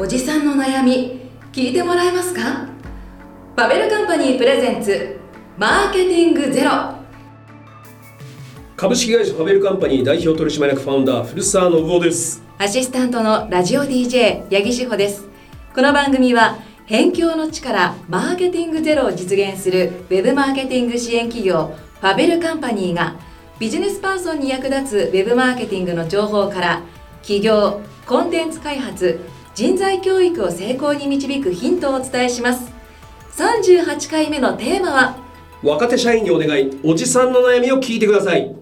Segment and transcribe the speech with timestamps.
[0.00, 2.68] おじさんの悩み聞いてもらえますか？
[3.56, 5.18] パベルカンパニープレゼンツ
[5.56, 6.70] マーケティングゼロ。
[8.76, 12.44] 株式会社ファベルカンパニー代表取締役ファウンダー古澤信夫です。
[12.58, 15.26] アシスタントのラジオ DJ 八木志保です。
[15.74, 23.16] この番組は辺境の力マーケティングゼロを実現するウェブマーケティング支援企業ファベルカンパニーが
[23.58, 26.82] ビジネスパーソンに役立つウェブマーケティングの情報から
[27.22, 29.18] 企業コンテンツ開発
[29.58, 32.70] 人材教育を成功に導くヒントをお伝えします。
[33.32, 35.16] 38回目のテーマは
[35.64, 38.54] 若手社員にお願いおじさんの悩みを聞いてください。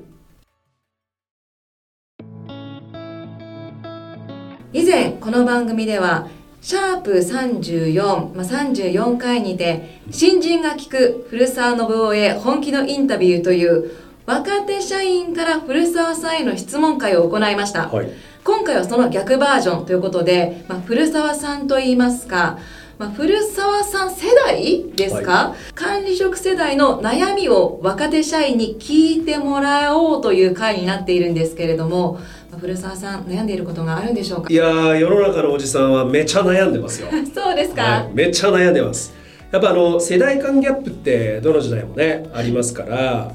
[4.72, 6.28] 以前この番組では
[6.62, 13.90] シャープ34、まあ、34回にて新人が聞く古澤信夫へ本気のインタビューという
[14.24, 18.08] 若手社員から古澤さんへの質問会を行いました、はい
[18.46, 22.60] 今回はその逆バージョンということで、まあ、古澤さんといいますか、
[22.96, 32.20] まあ、古澤さん世代ですか、は管理職世代の悩みを若手社員に聞いてもらおうという回になっているんですけれども、
[32.52, 34.48] まあ、古澤さん悩んでいることがあるんでしょうか？
[34.48, 37.08] いやー世の中のおじさんはめちゃ悩んでますよ。
[37.34, 39.12] そうですか、はい、めっちゃ悩んでます。
[39.50, 43.32] やっぱあの世代間ギャップってどの時代もねありますから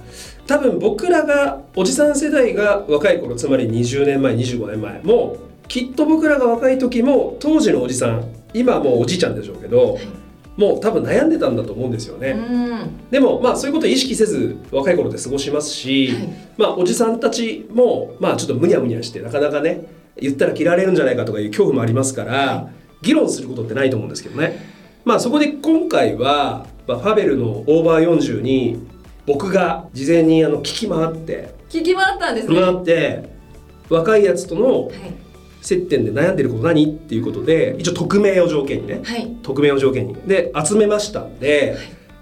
[0.51, 5.37] 多分僕らがおじさん世代が若い頃つまり20年前25年前も
[5.69, 9.97] きっと僕らが若い時も当時のおじさん今はもうおじいちゃんでしょうけど、
[10.57, 13.09] もう多分悩んでたんだと思うんですよね、うん。
[13.09, 16.29] でもまあそういうことを意識せず若い頃で過ごしますし、はい。
[16.57, 19.85] まあおじさんたちもまあちょっとむにゃむにゃしてなかなかね
[20.19, 22.67] 言ったら嫌われるんじゃないかとかいう恐怖もありますから、
[23.01, 24.59] 議論することってないと思うんですけどね。
[25.05, 28.90] まあそこで今回は、まあ、ファベルのオーバー40に
[29.25, 33.29] 僕が事前にあの聞き回って聞き回ったんですね、回って
[33.89, 34.93] 若いやつとのはい。
[35.61, 39.01] 接点で悩んでること何っていうことで一応匿名を条件にね。
[39.03, 39.37] はい。
[39.43, 40.15] 匿名を条件に。
[40.15, 41.77] で集めましたんで,、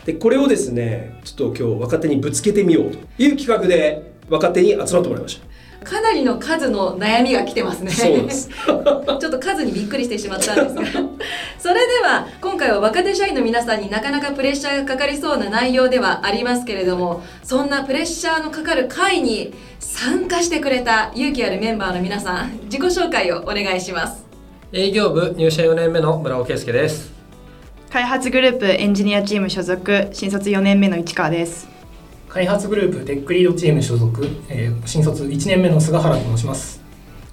[0.06, 5.42] でこれをですねちょっと今日若手にぶつけてみようという企画で若手に集まってもらいまし
[5.84, 7.92] かなりの数の悩みが来てますね。
[7.92, 8.50] たそうなんです。
[8.66, 11.02] ちょっと数にびっくりしてしまったんですが。
[11.60, 24.26] それでは今回は若手社員の皆さんになかなかプレッシャーがかかりそうな内容ではありますけれどもそんなプレッシャーのかかる会に参加してくれた勇気あるメンバーの皆さん自己紹介をお願いします。
[24.72, 27.20] 営業部入社4年目の村尾圭介です。
[27.92, 31.68] 開発グループエンジニアチーム所属新卒4年目の市川です
[32.30, 36.80] 開発グループテックリードチーム所属、えー新卒1年目の菅原と申します。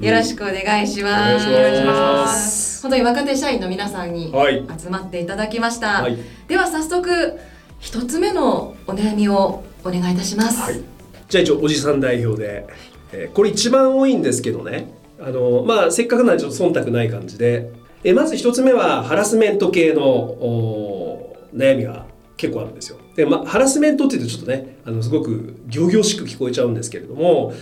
[0.00, 1.48] よろしくお願いします。
[1.48, 2.82] お願いします。
[2.82, 4.64] 本当に若手社員の皆さんにはい。
[4.78, 6.16] 集まっていただきました、はい。
[6.48, 7.38] では早速
[7.78, 10.80] 一つ目のお悩みをお願いいたします、はい。
[11.28, 12.66] じゃあ一応おじさん代表で、
[13.12, 14.94] えーこれ一番多いんですけどね。
[15.20, 17.70] あのまあせっかくなんでちょっと忖度ない感じで、
[18.02, 22.06] えーまず一つ目はハラスメント系のお悩みが
[22.38, 27.52] 結構あるんですよで、まあ、ハラスメントって言うとちょっとねあのすごく仰々しく聞こえちゃうんですけれども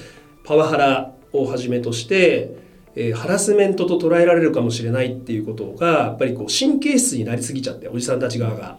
[0.45, 2.57] パワハラをはじめとして、
[2.97, 8.79] えーハラスメントと捉えられるかもしれないっていうことがやっぱりこう神経質になりすぎちゃっておじさんたち側が。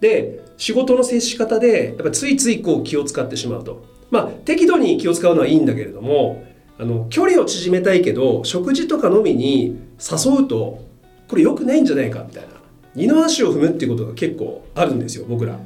[0.00, 6.44] で仕事の接し方でやっぱついついこう気を使ってしまうとまあ適度に気を使うのはいいんだけれども
[6.78, 10.84] あの距離を縮めたいけど食事とか飲みに誘うと
[11.28, 12.48] これ良くないんじゃないかみたいな
[12.94, 15.58] 二の足を踏むっていうことが結構あるんですよ僕ら。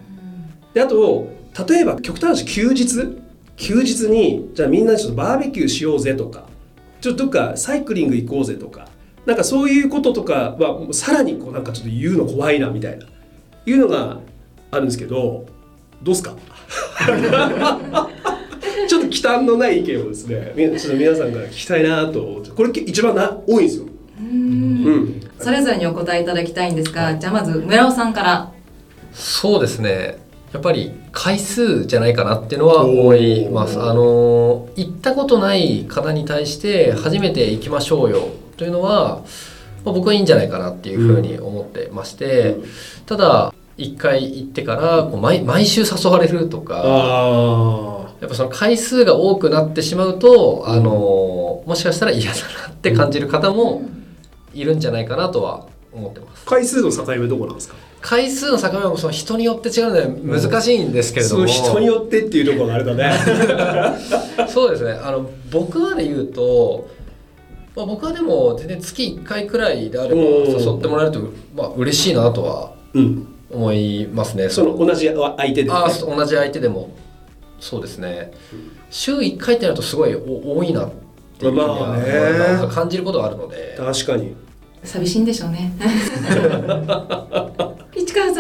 [0.75, 1.29] であと
[1.69, 3.19] 例えば極端な話休日？
[3.57, 6.45] 休日にじゃあみんなでちょっとバーベキューしようぜとか
[7.03, 8.89] ちょっとどっかサイクリング行こうぜとか
[9.27, 13.07] なんかそういうこととかはさらにこうなんかちょっと言うの怖いなみたいな。
[13.67, 14.19] いうのが
[14.71, 15.45] あるんですけど
[16.03, 16.35] どうすか？
[18.89, 22.23] ちょっと忌憚のない意見をですねみちょっと皆さんから聞きたいなと。
[22.25, 23.85] 思ってこれ一番な多いんですよ。
[24.19, 25.21] うん。
[25.39, 28.51] それぞれにお答えいただきたいんですが、じゃあまず村尾さんから。
[29.13, 30.19] そうですね
[30.53, 33.81] やっぱり回数じゃないかなっていうのは思います。
[33.81, 39.23] あの行ったことない方に対して初めて行きましょうよというのは、
[39.85, 42.57] まあ、僕はいいんじゃないかなっていうふうに思ってまして、
[43.07, 53.83] ただ一回行ってからこう毎毎週誘われるとかあやっぱその回数が多くなってしまうと、あのもしかしたら嫌だなって感じる方も
[54.53, 56.45] いるんじゃないかなとは思ってます。
[56.45, 57.77] 回数の境目どこなんですか？
[58.01, 63.13] 回数の境目もその人によって違うので難しいんですけれども、その人によってっていうところがあれだね。
[64.49, 64.93] そうですね。
[64.93, 66.89] あの僕はで言うと、
[67.77, 70.21] まあ、僕はでも全然月1回くらいであればうん。
[70.51, 71.21] 誘ってもらえると、
[71.55, 73.27] まあ嬉しいなとはうん。
[73.51, 74.49] 思いますね。
[74.49, 75.71] その同じ相手で、ね。
[75.73, 76.91] あー同じ相手でも。
[77.61, 78.33] そうですね。
[78.91, 80.91] 週1回ってなるとすごいお多いなっ
[81.39, 83.77] ていうふうには感じることがあるので。
[83.79, 84.35] 確かに。
[84.83, 85.73] 寂しいんでしょうね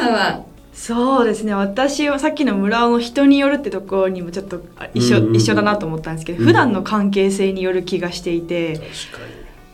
[0.00, 0.44] さんは？
[0.72, 1.52] そうですね。
[1.52, 5.36] 私はさっきの村尾の人によるってところにもちょっとあ一緒,、うんうんうん。
[5.36, 8.84] 一緒だなと思ったんですけど、うん普段の関係性による気がしていて、確
[9.24, 9.29] か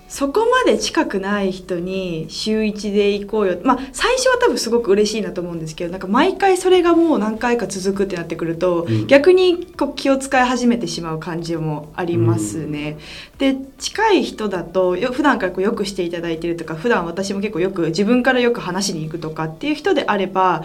[0.08, 3.58] そこまで近くない人に週1で行こうよ。
[3.62, 9.06] まあ最初は多分すごく嬉しいなと思うんですけどなんか毎回それがもう何回か続くってなってくると、うん。
[9.06, 12.98] 逆にこう気を使い始めてしまう感じもありますね。
[13.38, 20.64] で近い人だとよ普段からこうよくしていただいてるとか普段私も結構よく自分からよく話しに行くとかっていう人であれば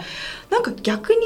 [0.50, 1.18] なんか逆に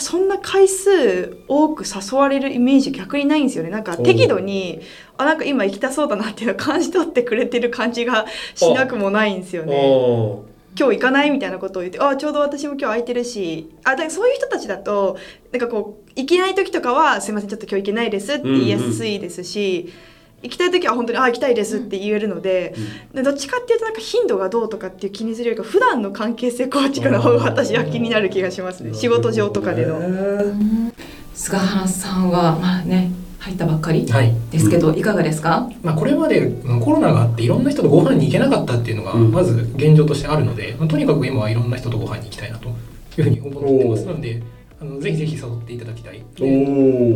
[0.00, 4.80] そんな回数多く誘われるイメージ逆にないんですよねなんか適度に
[5.16, 9.70] あなんか今行きたそうだなっていうのを感じ取ってくれてる感じがしなくもないんですよに。
[9.70, 9.82] ね。
[9.84, 10.44] お
[10.78, 15.18] 今日行かないみたいなことを言ってあちょうど私も今日空いてるしあだからそういう人たちだと
[15.50, 19.92] なんかこう行けない時とかは「すいませんちょっと今日行けないです」って言いやすいですし、
[20.42, 22.74] 行きたい時は本当に「あ行きたいです」って言えるので,、
[23.14, 28.94] でどっちかっていうとなんか頻度がどうとかっていう気にするよりか普段の関係性構築の方が私は気になる気がしますね。
[28.94, 30.00] 仕事上とかでの。
[30.00, 30.92] の。
[31.34, 34.34] 菅原さんはまあね入ったばっかりはい。
[34.50, 35.70] ですけど、いかがですか？
[35.82, 36.52] まあ、これまで
[36.84, 39.30] コロナがあっていろんな人とご飯に行けなかったっていうのがうん。
[39.30, 42.72] まず現状としてあるので、まあとにかく今はいろんな人とご飯に行きたいなとい
[43.20, 44.04] うふうに思ってます。
[44.04, 44.42] ので
[44.80, 46.22] あのぜひぜひ誘っていただきたい。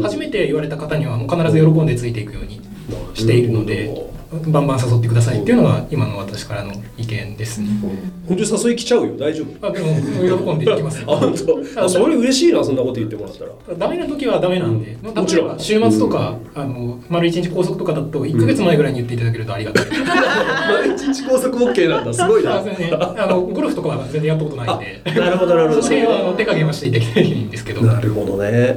[0.03, 2.61] 初めて言われた方にはもう必ず喜んでついていくように
[3.15, 4.15] しているので
[4.47, 7.69] バンバン誘ってくださいっていうのが今の私からの意見ですね、
[8.27, 9.17] 本当に誘い来ちゃうよ。
[9.17, 9.61] 大丈夫？
[9.61, 9.95] まあ、でも
[10.39, 11.03] 喜んでいきます。
[11.07, 11.85] あ本当？
[11.85, 13.51] あそれ嬉しいなそんなこと言ってもらったら。
[13.79, 15.59] ダメな時はダメなんで、まあもちろん。
[15.59, 19.87] 週末とか、あの丸一日拘束とかだと1ヶ月前ぐらいに言っていただけるとありがたい、
[20.89, 22.13] 毎日拘束 OK なんだ。
[22.13, 22.57] すごいな。
[22.57, 25.21] あのゴルフとかは全然やったことないんで。
[25.21, 25.83] なるほどなるほど。
[25.83, 27.83] その辺はあの手加減はしていただきたいんですけど。
[27.83, 28.75] なるほどね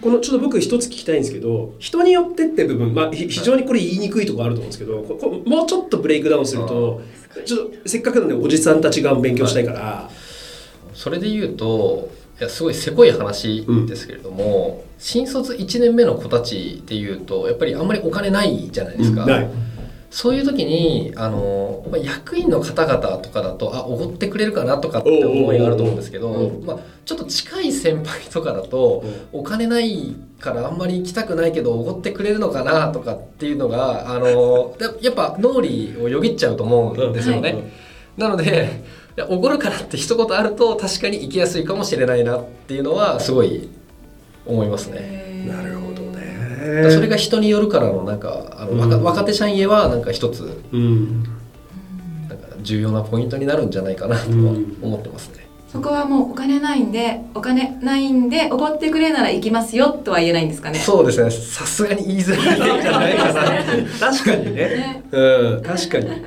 [0.00, 7.02] このちょっと僕一つ聞きたいんですけど人によってって部分、まあ、ひ非常にこれ言いにくいところあると思うんですけどここもうちょっとブレイクダウンすると
[7.44, 10.10] ちょっとせっかくなんでおじさんたちが勉強したいから、
[10.94, 12.10] それで言うと
[12.40, 19.50] いやすごいせこい話ですけれども、新卒1年目の子たちで言うとやっぱりあんまりお金ないじゃないですか、ない
[20.10, 35.68] そういう時にあのまあ役員の方々とかだとあおごってくれるかなとかって思いがあると思うんですけど、まあ、ちょっと近い先輩とかだとお金ないからあんまり行きたくないけどおごってくれるのかなとかっていうのがあのややっぱ脳裏
[36.02, 37.52] をよぎっちゃうと思うんですよね。
[37.52, 37.60] は
[38.16, 38.82] なので
[39.16, 43.68] いやおごるからって一言あると確かに行きやすいかもしれないなっていうのはすごい
[44.46, 45.44] 思いますね。
[45.46, 45.77] なるほど
[46.90, 49.02] それが人によるからのなんかあの若,、うん。
[49.04, 51.22] 若手社員へはなんか一つうん。
[52.28, 54.36] なんか重要なポイントになるんじゃないかなとは
[54.82, 55.46] 思ってますね。
[55.70, 60.78] そこはもうお金ないんでお金ないんでおごってくれなら行きますよとは言えないんですかね。
[60.78, 61.30] そうですね。
[61.30, 64.52] さすがに言いづらいんじゃないかな確かにね。
[64.54, 65.04] ね。
[65.12, 65.62] うん。
[65.62, 66.24] 確かに、うん、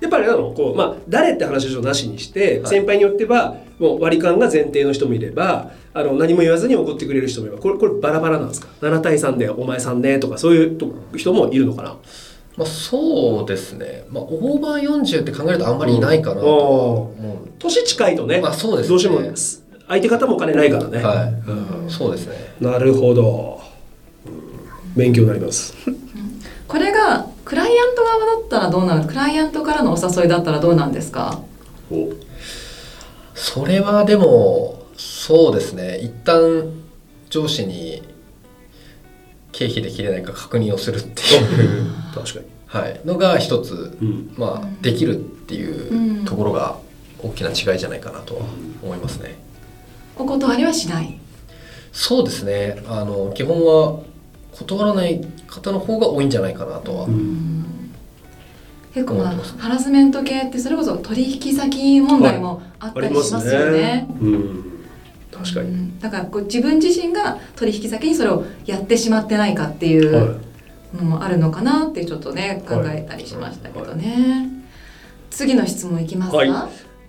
[0.00, 2.66] やっぱりあのこう、まあ、誰って話をなしにして、はい。
[2.66, 11.96] 先輩によってはもう割り勘が前提の人もいればあの何も言わずに怒ってくれる人もいればこれこれバラバラなんですか？7対3でお前3ねとかそういうと人もいるのかな？
[12.56, 18.88] まあそうですね、まあ、オーバー40って考えるとあんまりいないかなとう、年近いとね,、まあそうですね。
[18.90, 19.20] どうしても
[19.88, 21.90] 相手方もお金ないからね、はい、うん。
[21.90, 22.54] そうですね。
[22.60, 23.76] なるほど、うん
[24.96, 25.74] 勉強になります。
[26.66, 31.40] これがクライアント側だったらどうなるクライアントからのお誘いだったらどうなんですか？
[31.90, 32.12] お。
[33.34, 35.98] それはでもそうですね。
[35.98, 36.64] 一旦
[37.30, 38.02] 上司に
[39.52, 44.34] 経費で切れないか確認をするっていう、 確かに、はい、のが一つ、うん。
[44.36, 46.78] まあ、できるっていうところが
[47.22, 48.40] 大きな違いじゃないかなとは
[48.82, 49.38] 思いますね。
[50.18, 51.18] お断りはしない？
[51.92, 52.82] そうですね。
[52.88, 54.00] あの基本は
[54.58, 57.64] 断らない方の方が多いんじゃないかなとは、うん。
[58.94, 64.06] 結構ハラスメント系ってそれこそ取引先問題もあったりしますよね。
[64.20, 64.64] うん、
[65.30, 66.00] 確かに、うん。
[66.00, 70.96] だからこう自分自身が取引先にそれをやってしまってないかっていうはい。
[70.96, 74.48] のもあるのかなってちょっとね考えたりしましたけどね。
[75.30, 76.36] 次の質問いきますか？
[76.38, 76.50] はい。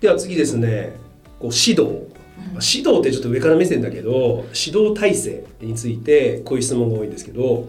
[0.01, 0.98] では次ですね。
[1.39, 2.07] こう指導。
[2.07, 2.07] まあ
[2.53, 7.65] 指導ってちょっと上から目線だけど指導体制についてこういう質問が多いんですけど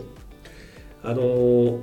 [1.02, 1.80] あの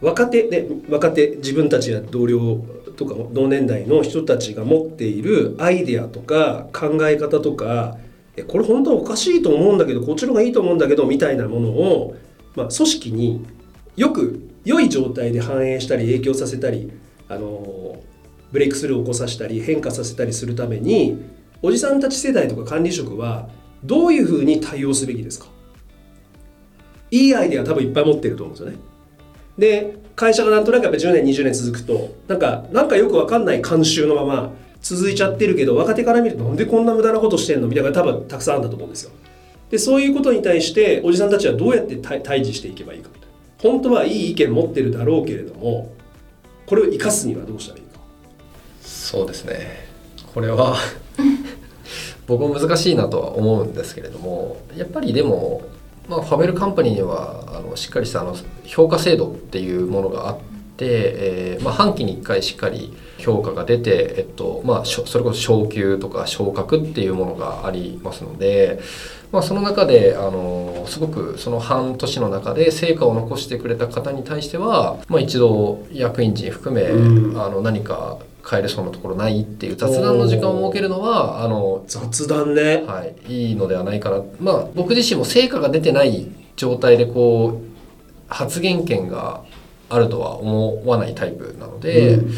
[0.00, 2.64] 若手で若手自分たちや同僚
[2.96, 7.96] とか同年代の人たちが持っているアイデアとか考え方とか
[8.48, 12.16] これ本当はおかしいと思うんだけどこっちの方がいいと思うんだけどみたいなものを、
[12.54, 13.46] まあ、組織に
[13.96, 16.90] よく良い状態で反映したり影響させたり、
[17.28, 18.02] あの
[18.50, 21.22] ブレイクスルーを起こさせたり変化させたりするために
[21.62, 23.48] おじさんたち世代とか管理職は
[23.84, 25.46] どういうふうに対応すべきですか？
[27.10, 28.78] いいアイデア多分いっぱい持ってると思うんですよね。
[29.58, 37.68] で会社がなんとなくやっぱ10年20年続くとなんかなんかよくわかんない慣習のまま続いちゃってるけど若手から見るとなんでこんな無駄なことしてんの？
[37.68, 39.12] みたいな多分たくさんあるんだと思うんですよ。
[39.70, 43.36] でそういうことに対しておじさんたちはどうやって対対峙していけばいいかみたいな。
[43.58, 45.92] 本当はいい意見持ってるだろうけれども
[46.66, 47.98] これを生かすにはどうしたらいいか。
[48.82, 49.85] そうですね。
[50.36, 50.76] これは。
[52.28, 55.62] 僕も難しいなとは思うんですけれどもやっぱりでも、
[56.08, 60.40] まあ、ファベルカンパニーにはあのしっかりしたあの評価制度っていうものがあって、
[60.80, 68.80] えーまあ、半期に1回しっかり評価が出て、えっとまあ、それこそ昇給とか昇格っていうものがありますので、
[69.32, 77.40] まあ、その中であのすごくその半年の中で成果を残してくれた方に対しては、まあ、一度役員陣含め、うん。
[77.40, 82.84] あの何か変えれそうなところないっていう雑談の時間を設けるのはあの、雑談ね。
[82.86, 87.66] はい、いいのではないかな、まあ、僕自身も成果が出てない状態でこう
[88.28, 89.42] 発言権が
[89.88, 92.30] あるとは思わないタイプなので、うん。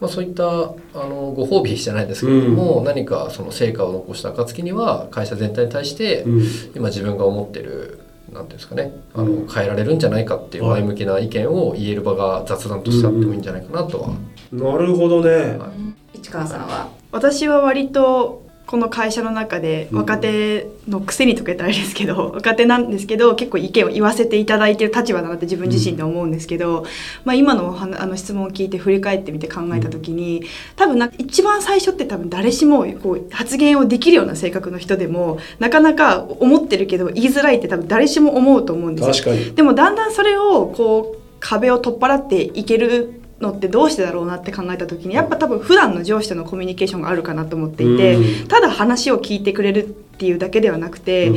[0.00, 0.46] まあ、そういったあ
[0.94, 6.42] のご褒美じゃないですけれども、何かその成果を残した暁には会社全体に対して、うん。
[6.74, 8.00] 今自分が思ってる
[8.36, 14.10] なんていうんですかねあのうん変えられるんじゃないかっていうはい前向きな意見を言える場が雑談としてあってもいいんじゃないかなとは、
[14.52, 15.30] なるほどね。
[15.58, 15.72] は
[16.14, 16.18] い。
[16.18, 16.88] 市川さんは？
[17.12, 26.84] 私は割とこの会社の中でうん若手のくせにとか言ったらあれですけど、 若手なんですけど結構意見を言わせていただいてる立場だなって自分自身で思うんですけど、
[27.24, 30.42] まあ、今のあの質問を聞いて振り返ってみて考えた時に
[30.76, 39.14] 多分な一番最初って多分誰しもこう発言をできるような性格の人でもなかなか思ってるけど言いづらいって多分誰しも思うと思うんですよ。
[39.14, 48.48] 確かにでもだんだんそれをこう壁を取っ払っていけるのってどうしてだろうなって考えた時にやっぱ多分普段の上司とのコミュニケーションがあるかなと思っていてうん。
[48.48, 51.36] ただ話を聞いてくれるっていうだけではなくて、うん。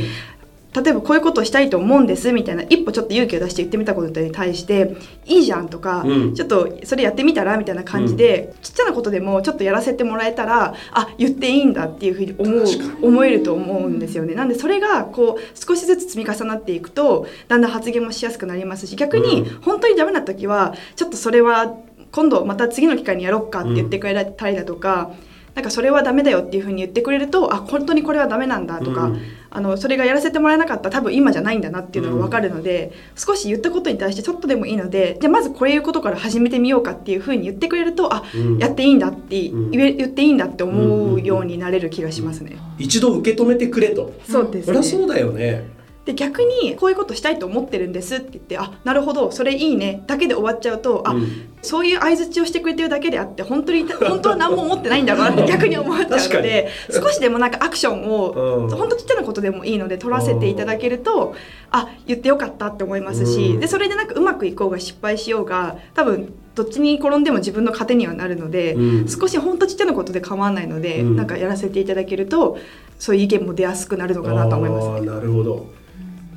[0.72, 6.34] 例えばこういうことをしたいと思うんですみたいな一歩ちょっと勇気を出して言ってみたことに対していいじゃんとか、うん。
[6.34, 12.64] ちょっとそれやってみたらみたいな感じで、ちっちゃなことでもちょっとやらせてもらえたらあ言っていいんだっていうふうに思う
[13.02, 14.34] 思えると思うんですよね。
[14.34, 19.60] なんでそれがこう少しずつ積み重なっていくとだんだん発言もしやすくなりますし逆にうん。
[19.62, 21.76] 本当にダメな時はちょっとそれは
[22.12, 25.10] 今度また次の機会にやろうかって言ってくれたりだとか。
[25.52, 29.20] なんかそれはダメだよっていうふうに言ってくれるとあ本当にこれはダメなんだとか、うん。
[29.50, 38.58] あのそれがやらせてもらえなかったら多分今じゃないんだなっていうのが分かるので、少し言ったことに対してちょっとでもいいのでじゃあまずこういうことから始めてみようかっていうふうに言ってくれるとあ、うん。
[38.58, 42.56] やっていいんだって言っていいんだって思うようになれる気がしますね。
[42.78, 44.12] 一度受け止めてくれと。
[44.28, 44.72] そうですね。
[44.72, 45.79] そりゃそうだよね
[46.10, 51.46] で逆にこういうことしたいと思ってるんですって言ってあなるほどそれいいねだけで終わっちゃうとあ、うん。
[51.62, 58.70] そういう相づちをしてくれてるだけであって本当に本当は何も思ってないんだろうなって 逆に思っちゃうので少しでもなんかアクションをうん。
[58.70, 61.34] 本当ちっちゃなことでもいいので取らせていただけると
[61.70, 63.60] あ言ってよかったって思いますし、うん。
[63.60, 69.08] でそれでなんかうまくいこうが失敗しようが多分どっちに転んでも自分の糧にはなるので、うん。
[69.08, 71.16] 少し本当ちっちゃなことで構わないので、うん。
[71.16, 72.58] なんかやらせていただけると
[73.00, 75.66] そういう意見も出やすくなるのかなと思います、あーなるほど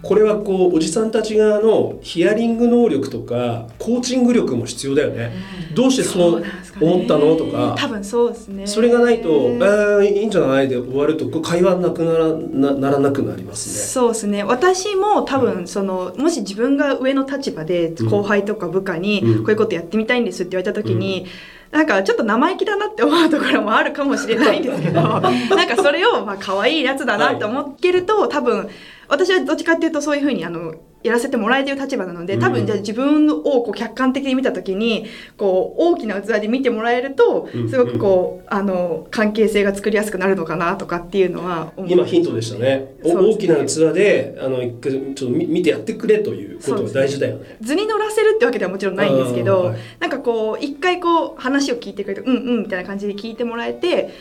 [0.04, 5.32] これはこうおじさんたち側のヒアリング能力とかコーチング力も必要だよね、
[5.74, 6.44] どうしてそう
[6.82, 7.76] 思ったのとか。
[7.78, 8.68] 多分そうですね。
[8.68, 13.76] それがないと「えー、いいんじゃない?」で終わるとこう会話なくならなならなくなりますね。
[13.86, 14.44] そうですね。
[14.44, 18.10] 私も多分そのもし自分が上の立場でうん。
[18.10, 19.44] 後輩とか部下にうん。
[19.44, 21.26] こういうことやってみたいんですって言われた時に、
[21.72, 25.22] なんかちょっと生意気だなって思うところもあるかもしれないんですけど なん
[25.68, 28.70] かそれをまあ可愛いやつだなって思ってると多分
[29.08, 32.54] 私はどっちかっていうとそういうふうにあのやらせてもらえてる立場なので多うん。
[32.54, 35.06] 分じゃあ自分をこう客観的に見た時に
[35.36, 37.70] こう大きな器で見てもらえるとうん。
[37.70, 42.94] すごくこうあの関係性が作りやすくなるのかなとかっていうのは今ヒントでしたね。
[43.04, 43.14] ね。
[43.14, 47.58] 大きな器であのちょっと見見てやってくれということが大事だよね。
[47.60, 49.78] 図に乗らせるってわけではもちろんないんですけど、はい。
[50.00, 54.12] なんかこう一回こう話を聞いてくれてうんうんみたいな感じで聞いてもらえて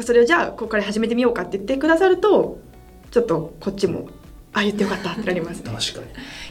[0.00, 2.58] それをじゃあここから始めてみようかって言ってくださると
[3.10, 4.08] ちょっとこっちも
[4.54, 5.62] あ言ってよかったってなります。
[5.62, 5.70] ね。
[5.72, 6.00] 確か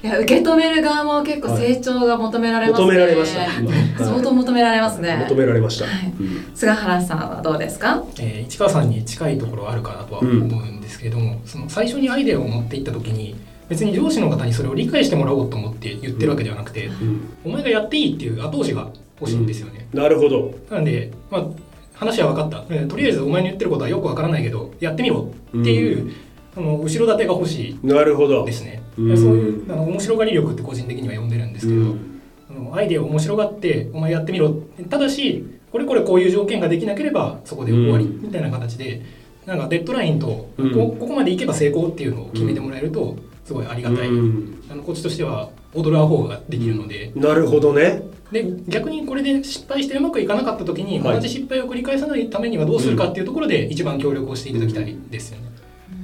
[0.04, 0.10] に。
[0.10, 3.44] いや受け止める側も結構成長が求められますね、求められました。
[3.60, 5.26] 今はい相当求められますね。
[5.30, 5.86] 求められました。
[5.86, 6.14] はい。
[6.20, 6.52] うん。
[6.56, 8.04] 菅原さんはどうですか？
[8.20, 13.36] えー市川さんに近いところはあるかなとは思うんですけれども、その最初にアイデアを持っていった時に
[13.70, 17.30] 別に上司の方にそれを理解してもらおうと思って言ってるわけではなくて、うん。
[17.46, 18.90] お前がやっていいっていう後押しが
[19.20, 19.88] 欲しいんですよね。
[19.94, 20.56] なるほど。
[20.72, 21.46] なんで、まあ、
[21.94, 26.12] 話は分かった、えーとりあえずお前の言ってることはよく分からないけどやってみろっていう、
[26.56, 28.44] あの後ろ盾が欲しなるほど。
[28.44, 28.82] いですね。
[28.98, 29.18] うん。
[29.18, 32.22] そういうあの面白がり力って個人的には呼んでるんですけど、うん。
[32.50, 34.54] あのアイデアを面白がってお前やってみろ。
[34.90, 38.22] ただしこれこれこういう条件ができなければそこで終わりうん。
[38.22, 39.02] みたいな形で
[39.46, 40.74] なんかデッドラインとこ,、うん。
[40.74, 43.16] ここまでいけば成功っていうのを決めてもらえると、
[43.46, 44.64] すごいありがたい、うん。
[44.70, 47.12] あのこっちとしては踊る方ができるので。
[47.16, 48.04] なるほどね。
[48.32, 51.16] で逆にこれで失敗してうまくいかなかった時にはい。
[51.16, 55.51] 同じ失敗を繰り返さないためにはどうするかっていうところで一番協力をしていただきたいですよね。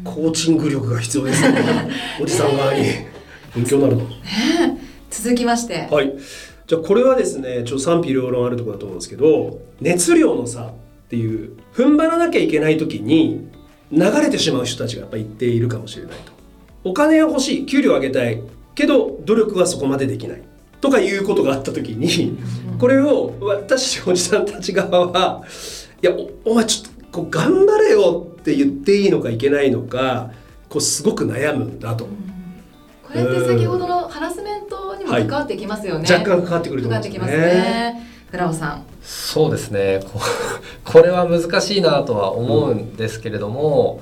[0.08, 1.60] コーチング力が必要ですね。
[2.22, 2.84] おじさん側に。
[3.56, 4.04] 勉強になるの。
[5.10, 6.14] 続きまして、はい。
[6.68, 10.72] じゃあこれはですねちょっと賛否両論あるところだと思うんですけど熱量の差っ
[11.10, 13.48] ていう踏ん張らなきゃいけない時に
[13.90, 16.34] 流れてしまう人たちがやっぱり言っているかもしれないと。
[16.84, 18.42] お金は欲しい給料上げたい
[18.76, 20.42] けど努力はそこまでできない。
[20.82, 22.38] とかいうことがあった時に
[22.78, 25.44] これを私おじさんたち側は
[26.02, 26.12] いや
[26.46, 26.87] おお前ちょっと
[27.18, 30.30] こう頑張れよって言っていいのかいけないのか
[30.70, 32.12] こうすごく悩むんだと、こ
[33.14, 38.08] れって先ほどのハラスメントにも関わってきますよね、若干関わってくると思うんですよ関わってきますね。
[38.30, 38.84] 倉尾さん。
[39.02, 40.02] そうですね。
[40.14, 40.20] こ
[40.86, 44.02] これは難しいなとは思うんですけれども、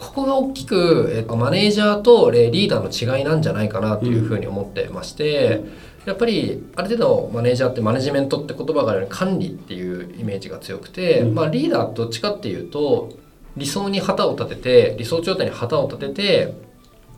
[0.00, 5.62] ここが大きく、えっと、マネージャーとえーリーダーの違いなんじゃないかなというふうに思ってまして、
[6.04, 11.34] やっぱりある程度マネージャーってマネジメントって言葉があるように管理っていうイメージが強くて、うん。
[11.34, 13.10] まあ、リーダーどっちかっていうと
[13.56, 16.54] 理想に旗を立てて理想状態に旗を立てて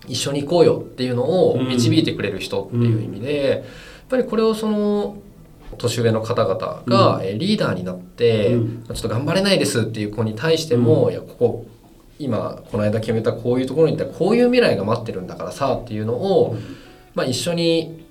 [0.07, 3.63] 一緒に行こうよっていうのを導いてくれる人っていう意味で、やっ
[4.11, 5.17] ぱりこれをその
[5.79, 8.85] 年上の方々が、えーリーダーになって、うん。
[8.85, 11.13] ちょっと頑張れないですっていう子に対しても、うん。
[11.13, 11.67] いやここ
[12.19, 16.57] 今この間決めたこういうところに行ったらこういう未来が待ってるんだからさっていうのを、
[17.15, 18.04] まあ、一緒に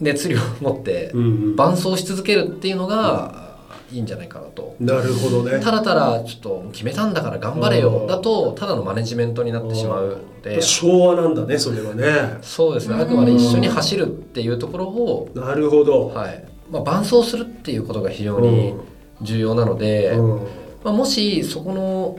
[0.00, 3.46] 熱量を持ってうん伴走し続けるっていうのが
[3.92, 4.74] いいんじゃないかなと。
[4.80, 5.60] なるほどね。
[5.60, 7.90] ただただちょっと決めたんだから頑張れよ。
[7.90, 8.06] うん。
[8.06, 10.60] だとただのマネジメントになってしまうので。
[10.60, 12.38] 昭和なんだねそれはね。
[12.42, 12.96] そうですね。
[13.00, 16.44] あくまで一緒に走るっていうところを、なるほど、はい。
[16.70, 18.74] まあ、伴走するっていうことが非常に
[19.22, 20.36] 重要なので、うん。
[20.82, 22.18] まあ、もしそこの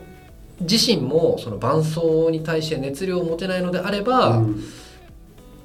[0.62, 2.00] 自身もその伴走
[2.32, 4.64] に対して熱量を持てないのであればうん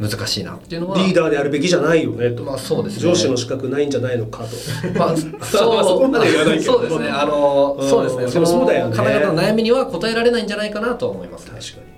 [0.08, 3.02] 難しいなっていうのは、リーダーであるべきじゃないよねと、まあそうですね。
[3.02, 4.56] 上司の資格ないんじゃないのかと。
[4.98, 6.72] まあ、ま あそこまで言わないけど。
[6.72, 7.08] そうですね。
[7.08, 8.26] あの、うんそうですね。
[8.26, 8.96] でもそうだよね。
[8.96, 11.92] 方々の悩みには答えられないんじゃないかなと思います、ね、確かに。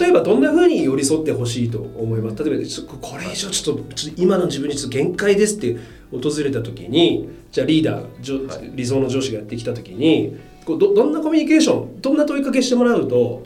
[0.00, 2.44] 例えばどんなふうに寄り添ってほしいと思います？
[2.44, 2.62] 例えば
[3.00, 5.78] これ以上ちょっとちょっと今の自分にちょっと限界ですって
[6.12, 8.70] 訪れた時にじゃあリーダー上はい。
[8.74, 10.36] 理想の上司がやってきた時に
[10.66, 13.44] こうどどんなコミュニケーションどんな問いかけしてもらうと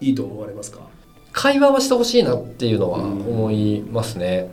[0.00, 0.80] いいと思われますか、
[1.36, 4.50] 会話はしてほしいなっていうのは思いますね、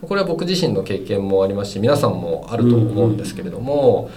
[0.00, 4.08] これは僕自身の経験もありますし皆さんもあると思うんですけれども、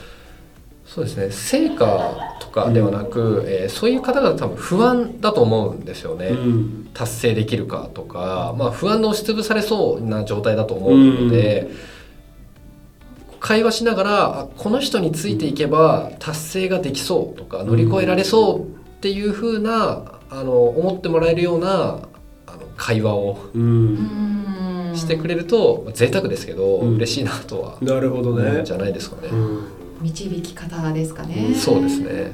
[0.85, 1.31] そうですね。
[1.31, 6.89] 成果とかではなく、えーそういう方々多分不安だと思うんですよね、うん。
[6.93, 11.71] 達成できるかとか、まあ、不安で押しつぶされそうな状態だと思うので、
[13.39, 18.63] 会話しながらあこの人についていけば達成ができそうとか乗り越えられそうっ
[19.01, 21.99] ていうふうなあの思ってもらえるような
[22.47, 24.91] あの会話をうん。
[24.95, 26.95] してくれると、まあ贅沢ですけど、うん。
[26.95, 28.47] 嬉しいなとはなるほどね。
[28.47, 29.27] 思うんじゃないですかね。
[29.27, 29.67] うん。
[30.01, 32.33] 導き方ですかね、そうですね。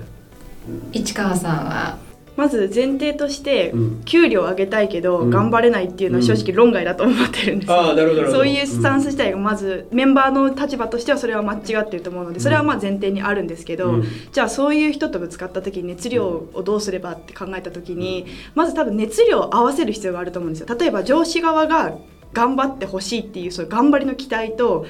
[0.92, 1.98] 市川さんは
[2.36, 4.04] まず前提としてうん。
[4.04, 5.30] 給料上げたいけどうん。
[5.30, 14.04] 頑張れないっていうのは正直論外だと思ってるんですそういうスタンス自体がまずメンバーの立場としてはそれは間違ってると思うのでそれはまあ前提にあるんですけど、うん。
[14.32, 20.78] じゃあそういう人とぶつかった時に熱量をどうすればって考えた時にまず多分熱量を合わせる必要があると思うんですよ。
[20.78, 21.98] 例えば上司側が
[22.34, 24.86] 頑張ってほしいっていうその頑張りの期待と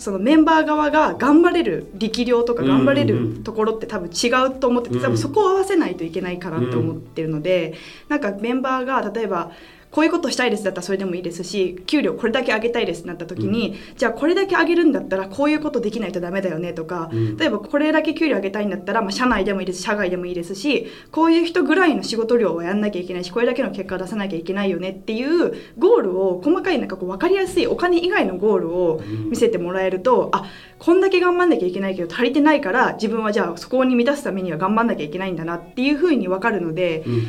[0.00, 5.02] そのメンバー側が頑張れる力量とか頑張れるところって多分違うと思っててうん。
[5.02, 7.74] 多分そこを合わせないといけないかなと思ってるので
[8.08, 9.52] なんかメンバーが例えば
[9.90, 17.36] こういうことしたいですだったらそれでもいいですし給料これだけ上げたいですってなった時に、じゃあこれだけ上げるんだったらこういうことできないとダメだよねとか、うん。
[17.36, 30.44] 例えばこれだけ給料上げたいんだったら、まあ、社内でもいいです社外でもいいですしこういう人ぐらいの仕事量はやんなきゃいけないしこれだけの結果を出さなきゃいけないよねっていうゴールを細かいなんかこう分かりやすいお金以外のゴールを見せてもらえるとあ
[30.78, 37.26] こんだけ頑張んなきゃいけないけど足りてないから自分はじゃあそこに満たすためには頑張んなきゃいけないんだなっていうふうに分かるのでうん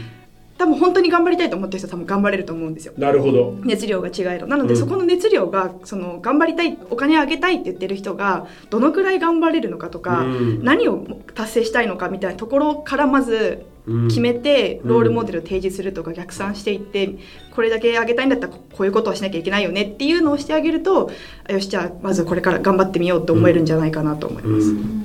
[0.62, 2.94] 多分本当に頑張りたいと思ってる人は多分頑張れると思うんですよ。
[2.96, 3.58] なるほど。
[3.64, 4.80] 熱量が違えるなので、うん。
[4.80, 10.64] そこの熱量がその頑張りたいお金あげたいって言ってる人がどのくらい頑張れるのかとか、うん。
[10.64, 14.08] 何を達成したいのかみたいなところからまずうん。
[14.10, 14.90] 決めてうん。
[14.90, 17.16] ロールモデルを提示するとか逆算していって
[17.56, 21.10] これだけあげたいんだったらここういうことをしなきゃいけないよねっていうのをしてあげると
[21.50, 24.70] あよしじゃあまずこれから頑張ってみようと思えるんじゃないかなと思います。
[24.70, 25.04] うん。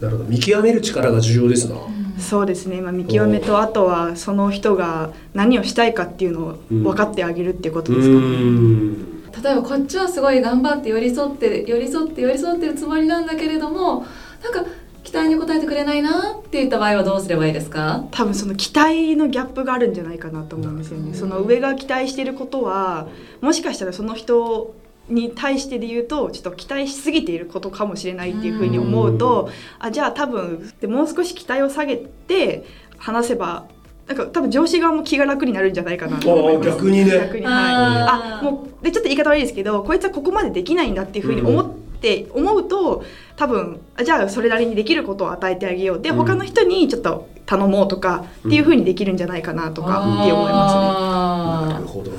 [0.00, 0.30] なるほど。
[0.30, 1.76] 見極める力が重要ですな
[2.20, 8.20] そうですね、まあ、見極めとあとはその人が何をしたいかっていうのを分かってあげるっていうことですかね。
[8.20, 9.22] ん。
[9.32, 14.04] 例えばこっちはすごい頑張って寄り添って寄り添って寄り添ってるつもりなんだけれども
[14.42, 14.64] なんか
[15.02, 18.04] 期期待に応えてくれないなっていった場合はどうすればいいですか？
[18.12, 21.14] 多分その期待のギャップがあるんじゃないかなと思うんですよね。
[21.14, 23.08] その上が期待していることは
[23.40, 24.72] もしかしたらその人
[25.10, 32.64] に対してで言うとちょっと期待しすぎていることかもしれないっていうふうに思うとあじゃあ多分でもう少し期待を下げて
[32.98, 33.66] 話せば
[34.10, 36.70] なんか多分上司側も気が楽になるんじゃないかなと思います。
[36.70, 37.12] 逆にね。
[37.12, 37.54] 逆にはい。
[37.54, 41.70] あもうでちょっと言い方悪いですけどこいつはここまでできないんだっていうふうに思っ
[42.00, 43.04] て、思うと
[43.36, 46.16] 多分あじゃあそれなりにできることを与えてあげようでうん。
[46.16, 51.74] 他の人にちょっと頼もうとかっていうふうにできるんじゃないかなとかって思いますね。
[51.74, 52.16] なるほどな。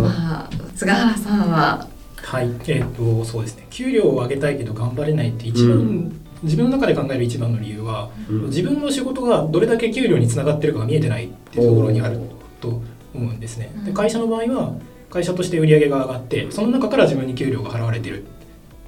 [0.00, 1.88] まあ菅原さんは
[2.26, 3.68] はい、えっ、とそうですね。
[3.70, 6.20] 給料を上げたいけど頑張れないって一番、うん。
[6.42, 8.46] 自分の中で考える一番の理由は、うん。
[8.46, 12.18] 自分の仕事がどれだけ給料につながってるかが見えてないっていうところにある
[12.60, 12.82] と
[13.14, 13.70] 思うんですね。
[13.84, 14.74] で会社の場合は
[15.08, 18.26] 会社として売り上げが上がってその中から自分に給料が払われてるっ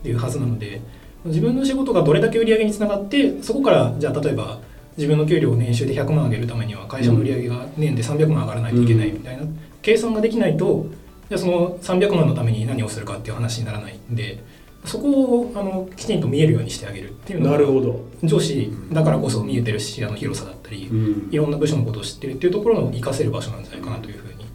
[0.03, 0.81] ていうはずなので
[1.25, 4.59] 自分の仕事がどれだけ売り上げにつながってそこからじゃあ例えば
[4.97, 9.45] 自分の給料を年収で100万上げるためには会社の売り上げが年で300万上がらないといけないみたいな
[9.81, 10.87] 計算ができないと
[11.29, 14.43] じゃあその300万のために何をするかっていう話にならないんで
[14.85, 24.47] そこをあのきちんと見えるようにしてあげるっていうのがなるほど、上司だからこそ見えてる視野の広さだったりうんいろんな部署のことを知ってるっていうところの活かせる場所なんじゃないかなというふうに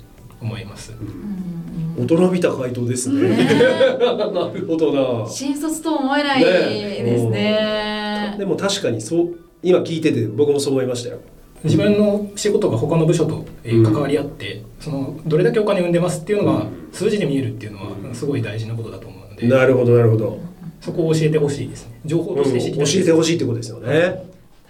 [0.41, 0.93] 思います。
[1.95, 3.29] 大人びた回答ですね。
[3.29, 3.37] ね
[4.33, 5.29] なるほどな。
[5.29, 11.19] 新卒と思えないねですねでも確かにそう今聞いてて僕もそう思いましたよ。
[11.63, 16.89] 自分の仕事が他の部署とえ関わり合って、そのどれだけお金を生んでますっていうのがうん。
[16.91, 20.39] 数字で見えるっていうのはすごい大事なことだと思うので、なるほどなるほど。
[20.81, 21.99] そこを教えてほしいですね。
[22.05, 22.99] 情報うん教として知りたいです。
[22.99, 24.23] えてほしいってことですよね。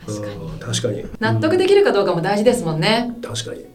[0.07, 0.11] う
[0.55, 1.05] ん確かに。
[1.19, 3.15] 納得できるかどうかも大事ですもんね。
[3.21, 3.65] 確かに。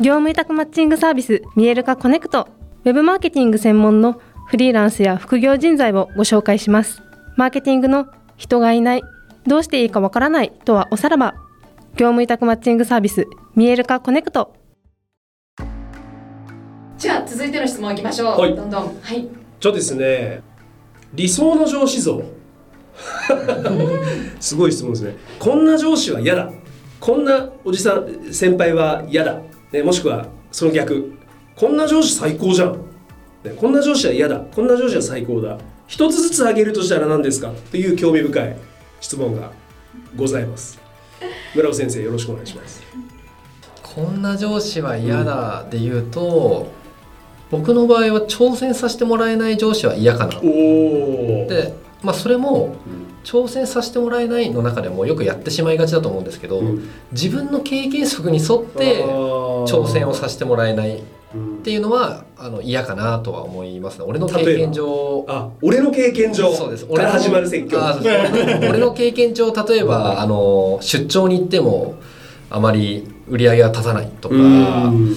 [0.00, 2.48] 業務委託マッチングサービス見える化コネクト。
[2.84, 7.02] ウェブマーケティング専門のフリーランスや副業人材をご紹介します。
[7.36, 9.02] マーケティングの人がいない
[9.48, 11.34] どうしていいかわからないとはおさらば
[11.96, 14.54] 業務委託マッチングサービス見える化コネクト。
[16.98, 18.54] じゃあ続いての質問いきましょう、はい。
[18.54, 19.00] どんどん。
[19.00, 19.26] はい。
[19.58, 20.42] じゃあですね
[21.14, 22.22] 理想の上司像。
[24.38, 25.16] すごい質問ですね。
[25.38, 26.52] こんな上司は嫌だ。
[27.00, 29.40] こんなおじさん先輩は嫌だ、
[29.72, 31.14] ね、もしくはその逆。
[31.56, 32.72] こんな上司最高じゃん、
[33.44, 34.40] ね、こんな上司は嫌だ。
[34.40, 35.56] こんな上司は最高だ。
[35.86, 37.50] 一つずつ挙げるとしたら何ですか？
[37.70, 38.56] という興味深い
[39.00, 39.52] 質問が
[40.16, 40.78] ございます。
[41.54, 42.82] 村尾先生よろしくお願いします。
[43.82, 46.70] こんな上司は嫌だで言うと
[47.50, 50.40] 僕の場合は挑戦させてもらえない上司は嫌かな。
[50.40, 52.76] で、まあ、それも
[53.24, 56.88] 挑戦させてもらえないの中でもよくやってしまいがちだと思うんですけど、うん。
[57.12, 61.02] 自分の経験則に沿って挑戦をさせてもらえない
[61.68, 64.04] っうんていうのはあの嫌かなとは思いますね。
[64.08, 65.24] 俺の経験上。
[65.28, 66.86] あ俺の経験上そうです。
[66.86, 67.78] から始まる説教。
[67.78, 68.66] あそうです。
[68.70, 71.96] 俺の経験上例えばあの出張に行っても
[72.50, 75.14] あまり売り上げが立たないとかうん。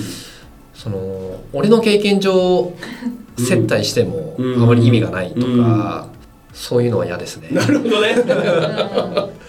[0.74, 2.74] その俺の経験上
[3.38, 4.64] 接待してもうん。
[4.64, 5.64] あまり意味がないとうん。
[5.64, 6.08] か
[6.54, 7.48] そういうのは嫌ですね。
[7.52, 8.16] なるほどね。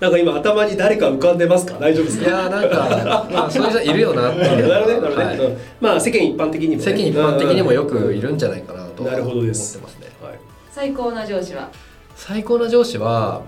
[0.00, 1.78] なんか今頭に誰か浮かんでますか？
[1.78, 2.26] 大丈夫ですか？
[2.26, 4.68] いやーなんかまあそういう人いるよなっていう。
[4.68, 5.24] なるほどね、なるほどね。
[5.24, 5.38] はい。
[5.38, 5.58] うん。
[5.80, 9.82] まあ世間一般的にも、ね、世間一般的にもよくいるんじゃないかなとなるほど思ってますね。
[10.22, 10.38] はい。
[10.70, 11.68] 最高な上司は？
[12.14, 13.42] 最高な上司は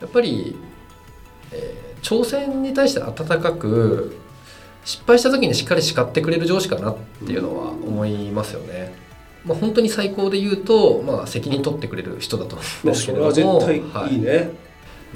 [0.00, 0.56] やっぱり、
[1.52, 4.16] えー挑戦に対して温かく
[4.84, 8.92] 失敗した時にしっかり叱ってくれる上司かなっていうのは思いますよね。
[9.44, 14.50] まあ、本当に最高で言うと、まあ、責任取ってくれる人だと思うんまあですけそれはれども、絶対いいね。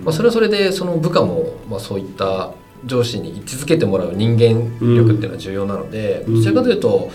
[0.02, 2.52] まあ、それはそれでその部下も、まあ、そういった
[2.84, 7.10] 上司に位置づけてもらう人間力っていうのは重要なので、うんどちらかというと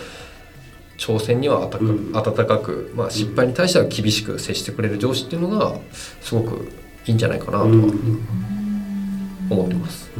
[0.97, 5.75] 挑戦には温か温かく、まあ、失敗に対しては厳しく接してくれる上司っていうのが
[6.21, 6.71] すごく
[7.05, 7.69] いいんじゃないかなとは
[9.49, 10.11] 思ってます。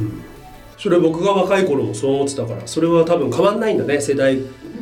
[0.76, 4.40] それは僕が若い頃もそう思ってたから、それは多分変わんないんだね、世代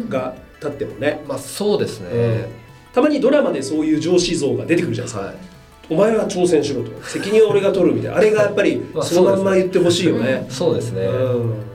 [0.08, 1.22] が経ってもね。
[1.28, 2.48] まあ、そうですね、
[2.94, 5.26] たまにドラマでそういう上司像が出てくるじゃないですか。
[5.26, 5.49] はい
[5.90, 6.90] お前は挑戦しろと。
[7.02, 8.16] 責任は俺が取るみたいな。
[8.16, 10.46] あれがやっぱり まあそのまんま言ってほしいよね。
[10.48, 11.70] そうですね、うん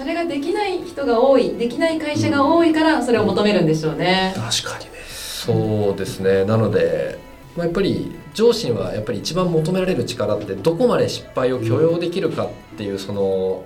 [0.00, 4.92] それができない人が多いできない会社が多いからそれを求めるんでしょうね確かにね。
[5.04, 7.18] そうですねなので、
[7.56, 13.64] まあ、やっぱり上司にはやっぱり一番求められる力ってどこまで失敗を許容できるかっていうその、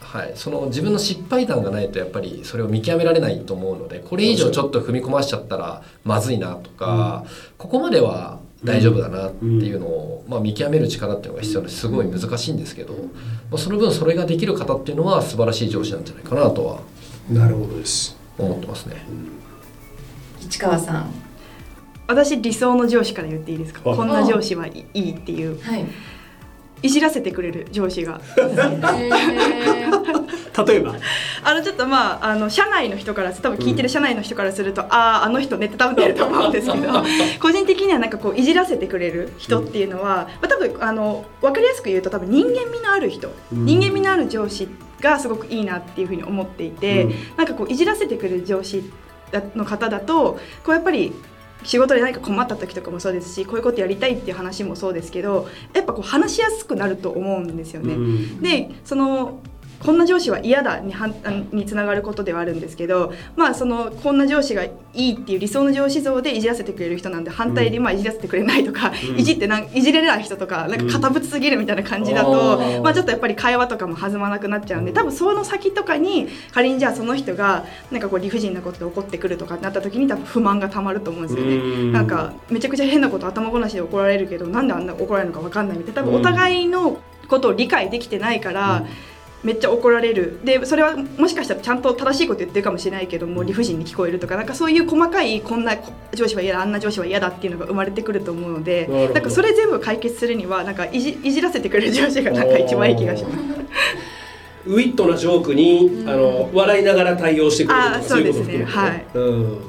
[0.00, 7.24] はい、その自分の失敗談がないとやっぱりそれを見極められないと思うのでこれ以上ちょっと踏み込ましちゃったらまずいなとか、
[7.56, 13.00] ここまでは大丈夫だなっていうのを、まあ、見極める力っていうのが必要ですごい難しいんですけど、ま
[13.54, 16.80] あ、その分それができる方っていうのは素晴らしい上司なんじゃないかなとは
[17.30, 18.16] なるほどです。
[18.38, 18.96] 思ってますね。
[20.40, 21.10] 市川さん。
[22.08, 23.80] 私理想の上司から言っていいですか？
[23.88, 25.60] はいこんな上司はいいっていう。
[25.60, 25.84] はい。
[26.82, 28.20] いじらせてくれる上司が
[30.64, 30.94] 例えば。
[31.42, 37.04] あのちょっとまああの社内の人から多分聞いてる社内の人からすると、あああの人ねって多分出ると思うんですけど
[37.40, 43.64] 個人的にはなんかこういじらせてくれる人っていうのは、まあ、多分あの分かりやすく言うと多分人間味のある人、うん。
[43.64, 44.68] 人間味のある上司
[45.00, 47.14] がすごくいいなっていうふうに思っていて、うん。
[47.36, 48.90] なんかこういじらせてくれる上司
[49.54, 51.12] の方だとこうやっぱり
[51.64, 57.94] 仕事で何か困った時とかもそうですしこういうことやりたいっていう話もそうですけどやっぱこう話しやすくなると思うんですよね。
[57.94, 58.40] うん。
[58.40, 59.40] でその
[59.84, 61.08] こんな上司は嫌だには
[61.52, 69.18] につながることではあるんですけど、まあ、そのこんな上司がいいっていう理想の上司像でいじらせてくれる人なんで反対でまあいじらせてくれないとか、うん。
[69.18, 72.82] いじってなんいじれない人とかなんか堅物すぎるみたいな感じだと、あー。
[72.82, 81.56] まあ、ちょっとやっぱり会話とかも弾まなくなっちゃうんで多分その先とかに仮にじゃあその人がなんかこう理不尽なことで怒ってくるとかなった時に多分不満がたまると思うんですよね。
[81.56, 81.92] うん。
[81.92, 86.02] なんかめちゃくちゃ変なこと頭ごなしで怒られるけどなんであんな怒られるのか分かんないみたいな。
[86.02, 88.84] 多分お互いのことを理解できてないから、
[89.46, 90.40] めっちゃ怒られる。
[90.44, 95.76] でそれはもしかしたらちゃんと正しいこと言ってるかもしれないけども理不尽に聞こえるとかなんかそういう細かいこんな
[96.12, 103.36] 上司は嫌だあんな上司は嫌だっていうのが生まれてくると思うのでなんかそれ全部解決するにはなんかいじいじらせてくれる上司がなんか一番いい気がします。
[104.66, 106.08] ウィットなジョークに、うん。
[106.08, 108.64] あの笑いながら対応してくれるとかそういうことそうですね。
[108.64, 109.60] 含めてうん。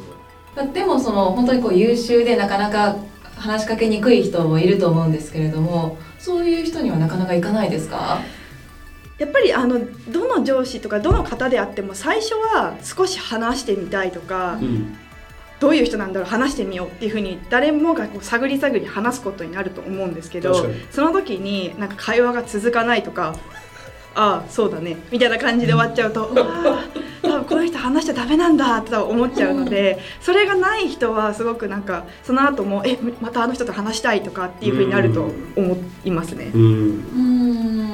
[0.56, 2.96] まあでもその本当にこう優秀でなかなか
[3.36, 8.22] 話しかけにくい人もいると思うんですけれどもそういう人にはなかなかいかないですか？
[9.18, 9.80] やっぱりあの
[10.12, 14.98] どの上司とかどの方であっても最初は少し話してみたいとか、うん。
[15.60, 20.54] どういう人なんだろう話してみようっていうふうに誰もがこう探り探り話すことになると思うんですけど
[20.92, 23.36] その時になんか会話が続かないとか
[24.14, 26.86] ああそうだねみたいな感じで終わっちゃうと うわあ
[27.22, 36.52] 多分この人話しちゃダメなんだって多分思っちゃうのでそれがない人はすごくなんかその後もえまたあの人と話したいとかっていうふうになると思いますね。
[36.54, 36.62] うん。
[36.62, 37.87] うーん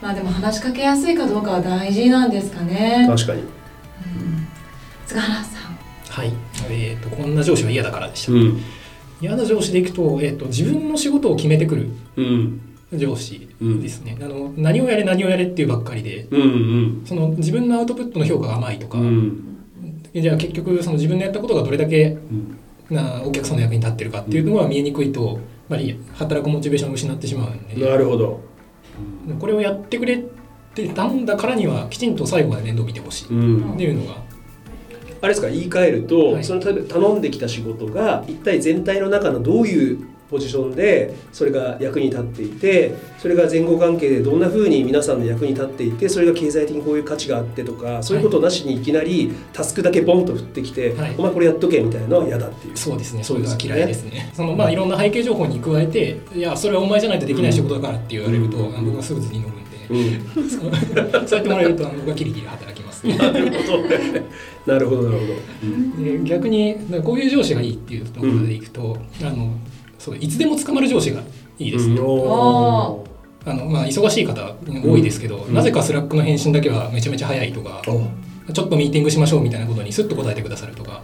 [0.00, 3.06] まあでも話しかけやすいかどうかは大事なんですかね。
[3.08, 3.42] 確かに。
[3.42, 3.48] うん。
[5.06, 5.78] 菅原さん。
[6.08, 6.32] はい、
[6.70, 8.60] えー、とこんな上司は嫌だからでした、うん。
[9.20, 12.60] 嫌な上司でいくと,、えー、と自分の仕事を決めてくるうん。
[12.92, 19.58] 上司ですね、あの何をやれ何をやれっていうばっかりでうんうんその自分のアウトプットの評価が甘いとか、うん。
[20.14, 22.58] じゃあ結局その自分のやったことがどれだけうん。
[22.90, 27.86] なお客さんの役に立ってるかっていうのが見えにくいとやっぱり働くモチベーションを失ってしまうんで。
[27.86, 28.47] なるほど
[29.38, 30.18] これをやってくれっ
[30.74, 33.28] て頼んだからにはきちんと最後まで面倒見てほしい。
[33.28, 33.74] うん。
[33.74, 34.28] っていうのが。
[35.20, 36.44] あれですか言い換えると、はい。
[36.44, 51.14] その例えば頼んできた仕事が一体全体の中のどういうポジションでそれが役に立っていてそれが前後関係でどんなふうに皆さんの役に立っていてそれが経済的にこういう価値があってとかそういうことなしにいきなりタスクだけボンと振ってきて、はい。
[51.18, 52.76] お前これやっとけみたいなのは嫌だっていう。
[52.76, 53.24] そうですね。
[53.24, 54.30] そうういうのが嫌いですね。
[54.34, 58.84] そのまあいろんな背景情報に加えていやそれはお前じゃないとできない仕事だからって言われると、うん。
[58.84, 60.48] 僕はすぐ図に乗るんで、うん。
[60.48, 64.22] そうやってもらえると僕はキリキリ働きます、なるほどね。
[64.66, 65.26] なるほどなるほ
[65.96, 66.04] ど。
[66.04, 69.52] で逆にこういう上司がいいっていうところでいくと、あの
[69.98, 71.20] そういつでも捕まる上司が
[71.58, 73.50] いいですね、おー。
[73.50, 75.54] あのまあ、忙しい方多いですけど、うん。
[75.54, 81.02] なぜか Slack の返信だけはめちゃめちゃ早いとか、ちょっとミーティングしましょうみたいなことにスッと答えてくださるとか。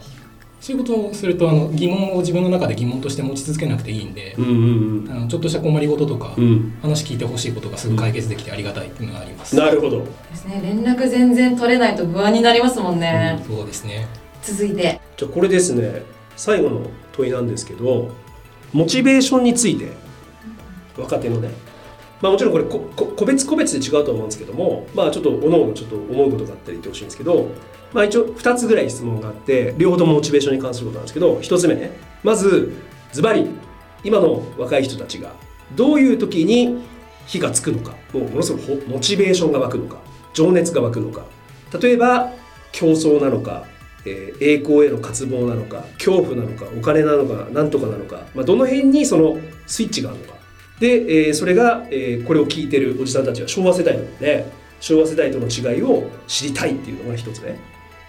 [0.61, 6.43] そういうことをするとあの疑問を自分の中で疑問として持ち続けなくていいんで、うんうんあのちょっとした困りごととか、うん。
[6.43, 9.55] うん話聞いてほしいことがすぐ解決できてありがたいっていうのがあります。
[9.55, 9.99] なるほど。
[9.99, 10.61] ですね。
[10.63, 14.07] 連絡全然取れないと不安になりますもんね、そうですね。
[14.41, 14.99] 続いて。
[15.17, 16.03] じゃあこれですね。
[16.35, 16.81] 最後の
[17.13, 18.11] 問いなんですけど
[18.75, 19.93] モチベーションについて
[20.97, 21.49] 若手のね。
[22.21, 27.49] まあもちろんこれ個別個別で違うと思うんですけどもまあちょっとおのおのちょっと思うことがあったり言ってほしいんですけど
[27.93, 31.97] まあ一応2つぐらい質問があって両方ともモチベーションに関することなんですけど1つ目ね。
[32.23, 32.73] まず
[33.13, 33.47] ズバリ
[34.03, 35.33] 今の若い人たちが
[35.75, 36.83] どういう時に
[37.27, 37.95] 火がつくのか。
[38.13, 39.97] もうものすごくモチベーションが湧くのか。
[40.33, 41.23] 情熱が湧くのか。
[41.81, 42.31] 例えば
[42.71, 43.65] 競争なのか、
[44.05, 50.35] えー栄光への渇望なのか恐怖なのかお金なのかなんとかなのか、まあ、どの辺にそのスイッチがあるのか。
[50.79, 54.45] で、えーそれが、えーこれを聞いてるおじさんたちは昭和世代なので
[54.79, 57.59] 昭和世代との違いを知りたいっていうのが一つね。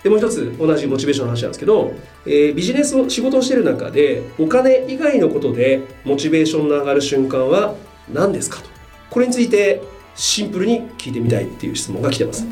[0.03, 1.93] でもう一つ同じモチベーションの話なんですけど、
[2.27, 7.75] えービジネスを仕事をしてる中でお金以外のことでモチベーションの上がる瞬間は
[8.13, 8.69] 何ですかと。
[9.11, 9.83] これについて
[10.15, 12.45] シンプルに聞いてみたいっていう質問が来てます。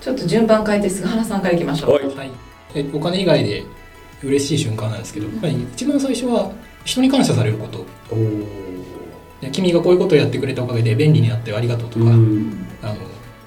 [0.00, 1.92] ちょっと順番変えて菅原さんからいきましょう。
[1.92, 2.45] はい
[2.92, 3.64] お金以外で
[4.22, 6.50] 嬉しい瞬間なんですけど、やっぱり一番最初は
[6.84, 7.84] 人に感謝されること。
[9.52, 12.66] 君がこういうことをやってくれたおかげで便利になってありがとうとか、うん。
[12.82, 12.94] あの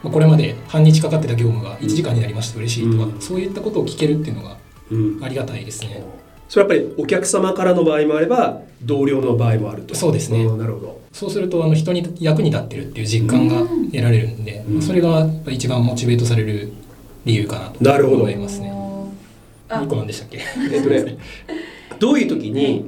[0.04, 3.22] まあこれまで半日かかってた業務が1時間になりました嬉しいとか、うん。
[3.22, 4.58] そういったことを聞けるっていうのが
[4.92, 5.24] うん。
[5.24, 6.04] ありがたいですね。
[6.48, 9.96] それはやっぱりお客様からの場合もあれば同僚の場合もあると。
[9.96, 10.46] そうですね。
[10.46, 11.02] んなるほど。
[11.12, 13.62] そうするとあの人に役に立ってるっていう実感が
[13.92, 14.82] 得られるんで、うん。
[14.82, 16.72] それが一番モチベートされる
[17.26, 18.79] 理由かなと思いますね。
[19.70, 19.82] あ。
[19.82, 20.40] ニコマンでしたっけ？
[20.72, 21.18] えっとね。
[22.00, 22.86] どういう時に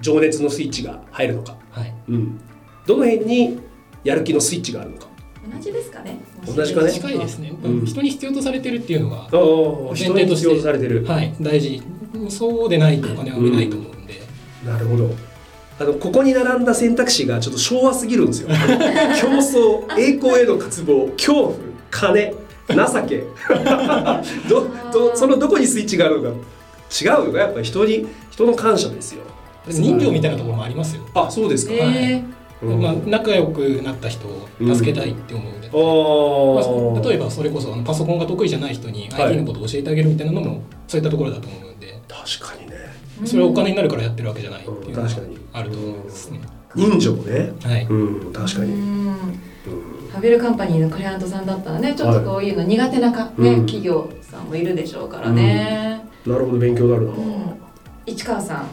[0.00, 1.92] 情熱のスイッチが入るのか、はい。
[2.08, 2.40] うん、
[2.86, 3.58] どの辺に
[4.04, 5.06] やる気のスイッチがあるのか？
[5.54, 6.18] 同じですかね。
[6.46, 6.90] 同じかね？
[6.92, 7.52] 近いですね。
[7.62, 7.84] うん。
[7.84, 9.26] 人に必要とされてるっていうのが、あ
[9.92, 11.82] あ人に必要とされてる、はい大事。
[12.28, 14.14] そうでないとお金は生めないと思うんで。
[14.66, 15.10] なるほど。
[15.78, 18.48] あのここに並んだ選択肢がちょっと昭和すぎるんですよ。
[19.20, 21.54] 競争栄光への渇望恐怖
[21.90, 22.32] 金
[22.68, 23.24] 情け。
[24.48, 26.36] どどそのどこにスイッチがあるのか。
[27.02, 27.38] 違うよね。
[27.40, 29.22] やっぱり人に人の感謝ですよ。
[29.68, 31.02] 人情みたいなところもありますよ。
[31.14, 32.22] あそうですか、え
[32.62, 35.68] うんまあ仲良くなった人を助けたいって思うので。
[35.68, 36.94] あー。
[36.94, 39.24] まあ、例えばそれこそあのパソコンが得意じゃない人にはい。
[39.24, 42.76] IT のことを教えてあげるみたいなのもそういったところだと思うんで、確かにね。
[43.24, 45.38] それはお金になるからやってるわけじゃないっていうのがうん確かに。
[45.52, 46.40] あると思いますね。
[46.74, 47.52] 人情ね。
[47.62, 47.86] はい。
[47.88, 48.32] うん。
[48.32, 53.66] 確かに、うんうんファベルカンパニーのクライアントさんだったらねちょっとこういうの苦手なか、ねうん。
[53.66, 57.56] 企業さんもいるでしょうからね、なるほど勉強になるな、うん。
[58.06, 58.58] 市川さん。
[58.58, 58.68] はい。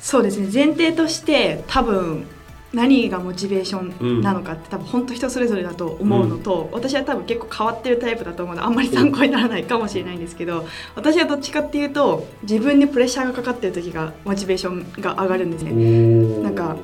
[0.00, 0.48] そうですね。
[0.52, 2.26] 前提として多分
[2.72, 15.72] 何がモチベーションなのかって多分本当人それぞれだと思うのと、私は多分結構変わってるタイプだと思うのであんまり参考にならないかもしれないんですけど私はどっちかっていうと自分にプレッシャーがかかってる時がモチベーションが上がるんですね。
[16.42, 16.76] なんか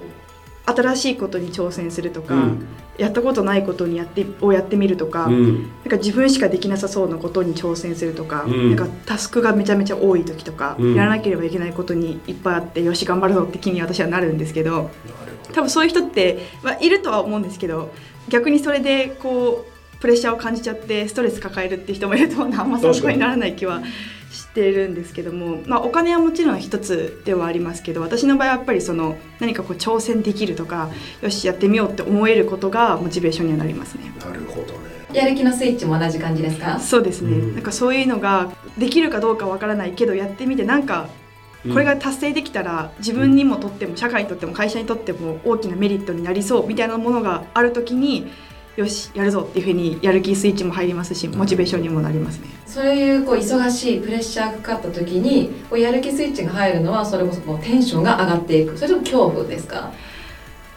[0.65, 2.67] 新しいことに挑戦するとか、うん。
[2.99, 5.63] やったことないことにやってをやってみるとか、うん。
[5.63, 8.77] なんか自分しかできなさそうなことに挑戦するとか、うん。
[8.77, 10.95] なんかタスクがめちゃめちゃ多い時とか、うん。
[10.95, 14.91] やらなければいけないことにいっぱいあってよし頑張るぞって気に私はなるんですけど
[15.53, 17.93] 多分そういう人って、まあ、いるとは思うんですけど
[18.29, 24.22] 逆にそれでこうプレッシャーを感じちゃってストレス抱えるって人もいると思うあんま参考にならない気はし
[24.55, 30.91] てるんですけども、まあ、お金はもちろん一つではありますけど私の場合はやっぱりその何かこう挑戦できるとか
[31.23, 34.13] よしやってみようって思えることがモチベーションにはなりますね。
[34.21, 34.93] どなるほどね。
[35.13, 36.81] やる気のスイッチも同じ感じですか？
[36.81, 37.55] そうですね、うん。
[37.55, 41.09] なんかそういうのができるかどうかわからないけどやってみてなんか
[41.71, 48.33] これが達成できたら自分にもとっても社会にとっても会社にとっても大きなメリットになりそうみたいなものがある時に
[48.77, 52.47] よしやるぞっていうふうにやる気スイッチも入りますしモチベーションにもなりますね。
[52.67, 58.79] そういうこう忙しいプレッシャーがかかった時にこうやる気スイッチが入るのはそれこそこうテンションが上がっていく。
[58.79, 59.93] それとも恐怖ですか？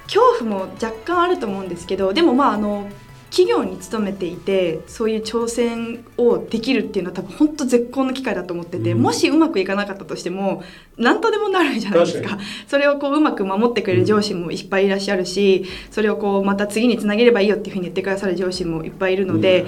[0.08, 2.89] 恐怖も若干あると思うんですけどでもまああの
[3.36, 9.02] 企業に勤めていてそういう挑戦をできるっていうのは多分本当絶好の機会だと思ってて、うん。
[9.02, 10.63] もしうまくいかなかったとしても
[10.98, 12.30] 何とでもなるじゃないですか。
[12.30, 19.65] 確それをこううまく守ってくれる上司もいっぱいいらっしゃるしそれをこうまた次につなげればいいよっていうふうに言ってくださる上司もいっぱいいるので、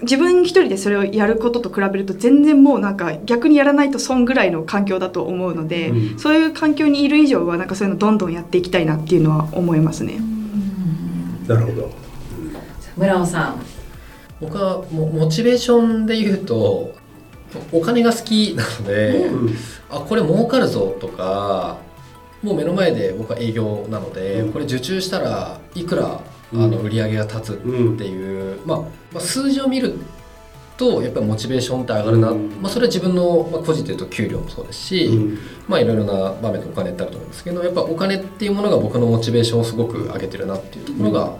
[0.00, 6.18] 自分一人でそれをやることと比べると全然もうなんか逆にやらないと損ぐらいの環境だと思うので、うん。
[6.18, 10.20] そういう環境にいる以上はなんかそういうのどんどんやっていきたいなっていうのは思いますね。
[11.46, 12.09] なるほど
[13.00, 13.62] 村尾さん。
[14.42, 16.94] 僕はもモチベーションで言うと
[17.72, 19.56] お金が好きなので、うん
[19.90, 21.78] あこれ儲かるぞとか
[22.42, 24.52] もう目の前で僕は営業なので、うん。
[24.52, 26.20] これ受注したらいくらあ
[26.52, 26.70] うん。
[26.70, 28.86] の売り上げが立つっていう、まあ、ま
[29.16, 29.98] あ数字を見る
[30.76, 32.50] とやっぱりモチベーションって上がるな、うん。
[32.60, 35.38] まあ、それは自分の、まあ、個人でいうと給料もそうですし、うん。
[35.68, 41.36] まあいろいろな場面でお金ってあると思うんですけどやっぱお金っていうものが僕のモチベーションをすごく上げてるなっていうところが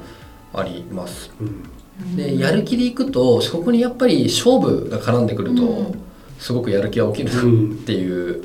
[0.53, 1.31] あります。
[1.41, 2.17] うん。
[2.17, 6.01] でやる気でいくとそこにやっぱり勝負が絡んでくると、うん。
[6.39, 8.43] すごくやる気が起きるっていう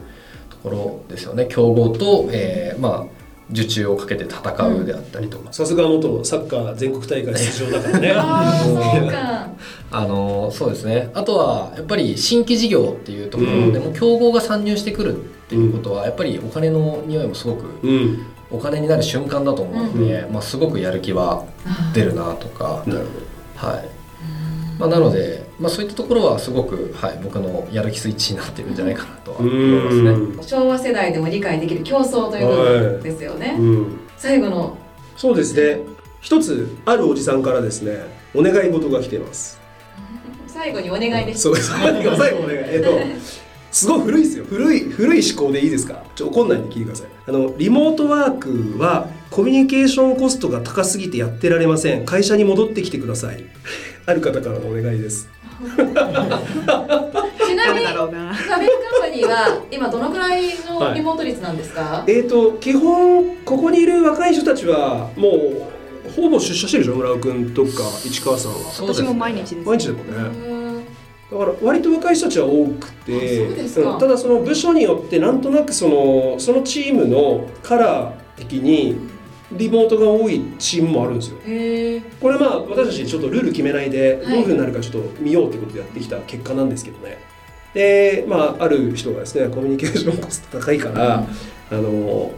[0.50, 1.48] ところですよね。
[1.50, 3.16] 競合と、えーまあ
[3.52, 4.40] 受注をかけて戦
[4.70, 8.12] うであったりとか、さすが元サッカー全国大会出場だからね。
[9.92, 11.12] あのそうですね。
[11.14, 13.86] あとはやっぱり新規事業っていうところでうん。
[13.86, 18.20] も競合が参入してくるっていうことはやっぱりお金の匂いもすごくうん
[18.52, 21.46] お金になる瞬間だと思うので、まあ、すごくやる気は
[21.94, 23.08] 出るなとか、なる
[23.58, 23.90] ほはい。
[24.80, 30.10] まあ、なので、まあ、そういったところはすごく、はい、僕のやる気スイッチになってるんじゃないかなとはど思いますね。
[30.10, 30.44] うん。
[30.44, 34.00] 昭和世代でも理解できる競争という部分ですよね、うん。
[34.18, 34.78] 最後の。
[35.16, 35.80] そうですね。
[36.22, 38.00] 一つあるおじさんからですね
[38.34, 39.60] お願い事が来ています。
[40.48, 41.42] 最後にお願いです。
[41.42, 42.60] そうです最後最後お願い。
[42.68, 43.00] えっと
[43.76, 44.46] すごい古いですよ。
[44.46, 46.02] 古い古い思考でいいですか？
[46.16, 47.08] ちょ怒んないんで聞いてください。
[47.28, 52.06] あのリモートワークはコミュニケーションコストが高すぎてやってられません。
[52.06, 53.44] 会社に戻ってきてください。
[54.08, 55.28] ある方からのお願いです。
[55.66, 55.68] ち
[57.56, 58.34] なみに誰だろうな。
[58.34, 65.30] ファベルカンパニーは今どのくらいのリモート率なんですか、えっ、と基本ここにいる若い人たちはも
[66.08, 66.96] うほぼ出社してるでしょ？
[66.96, 67.70] 村尾君とか
[68.06, 68.58] 市川さんは。
[68.72, 69.56] そうですね私も毎日です。
[69.68, 70.55] 毎日だもんね
[71.32, 73.62] だから割と若い人たちは多くて
[74.00, 78.96] ただその部署によってなんとなくそのそのチームのカラー的に
[79.52, 81.38] リモートが多いチームもあるんですよ。
[82.20, 84.26] これまあ私たちちょっとルール決めないではい。
[84.26, 87.18] どういうふうになるかちょっと見ようってことでやってきた結果なんですけどね。
[87.74, 91.28] でまあある人がですねコミュニケーションコスト高いから、
[91.72, 92.32] あの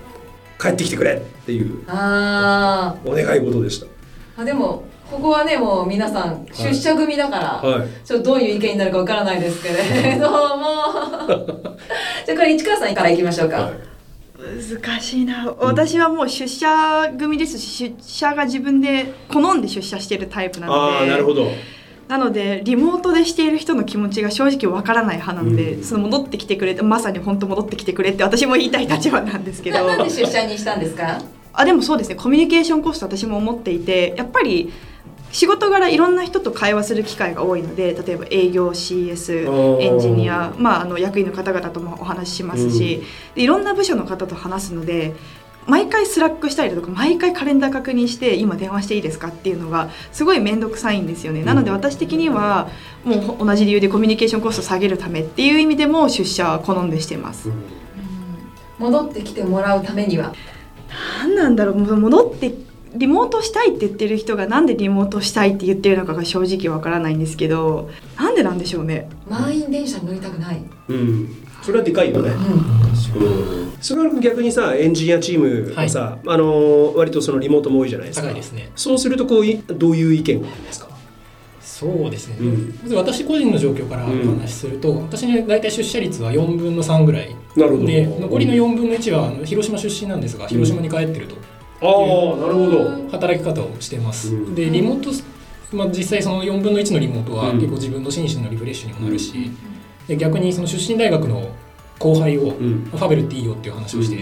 [0.60, 3.88] 帰ってきてくれっていうあお願い事でしー
[4.36, 7.88] あでもここはねもう皆さん出社組だから、たはい。
[8.03, 10.66] ちょっとどういう意見になるかわからないですけれども。
[12.26, 13.74] じゃあこれ市川さんからいきましょうか、はい。
[14.82, 15.53] 難しいな。
[15.60, 20.80] 私はもう出社組ですし出社が自分で好んで出社してるタイプなので。
[20.80, 21.47] ああなるほど。
[22.10, 25.84] なのでリモートでしている人の気持ちが正直わからない派なので、うん。
[25.84, 29.80] その戻ってきてくれてまさに本当戻ってきてくれって私も言いたい立場なんですけど。
[29.88, 31.22] ななんで出社にしたんですか？
[31.53, 32.16] あでもそうですね。
[32.16, 34.72] コミュニケーションコスト私も思っていてやっぱり
[35.32, 43.04] 仕事柄いろんな人と会話する機会が多いので例えば営業 CS エンジニア、まあ、あの役員の方々ともお話ししますし、
[43.36, 45.16] でいろんな部署の方と話すので
[45.66, 52.70] 毎回 Slack したりだとか毎回カレンダー確認して今電話していいですかっていうのがすごい面倒くさいんですよね、なので私的には
[53.04, 57.50] もう同じ理由でコミュニケーションコストを下げるためっていう意味でも出社は好んでしてます。
[58.80, 60.34] 戻ってきてもらうためには？
[61.20, 61.76] 何なんだろう。
[61.76, 62.54] もう戻って
[62.96, 69.10] リモートしたいって言ってる人がなんでリモートしたいって言ってるのかが正直わからないんですけどなんでなんでしょうね？
[69.30, 71.44] 満員電車に乗りたくない、うん。
[71.62, 72.32] それはでかいよね、
[73.82, 78.28] それは逆にさエンジニアチームはさ、あの割とそのリモートも多いじゃないですか。
[78.28, 78.72] 高いですね。
[78.76, 80.88] そうするとこういどういう意見があるんですか？
[81.62, 82.80] そうですね、うん。
[82.84, 87.36] まず私個人の状況からお話しすると、私ね大体出社率は4分の3ぐらい。
[87.56, 87.86] なるほど。
[87.86, 91.36] で残りの4分の1はあの広島出身なんですが広島に帰ってると、
[91.82, 91.90] ああ
[92.38, 93.10] なるほど。
[93.12, 94.56] 働き方をしてます、うん。
[94.56, 95.12] でリモート、
[95.76, 97.56] まあ、実際その4分の1のリモートはうん。
[97.58, 99.52] 結構自分の心身のリフレッシュにもなるし、
[100.08, 101.50] で逆にその出身大学の
[102.00, 102.84] 後輩を、うん。
[102.86, 104.16] ファベルっていいよっていう話をして、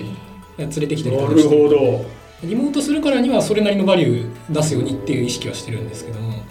[0.57, 2.05] 連れてきたりなるとかしてほど。
[2.43, 6.43] リモートするからにはそれなりのバリュー出すようにっていう意識はしてるんですけども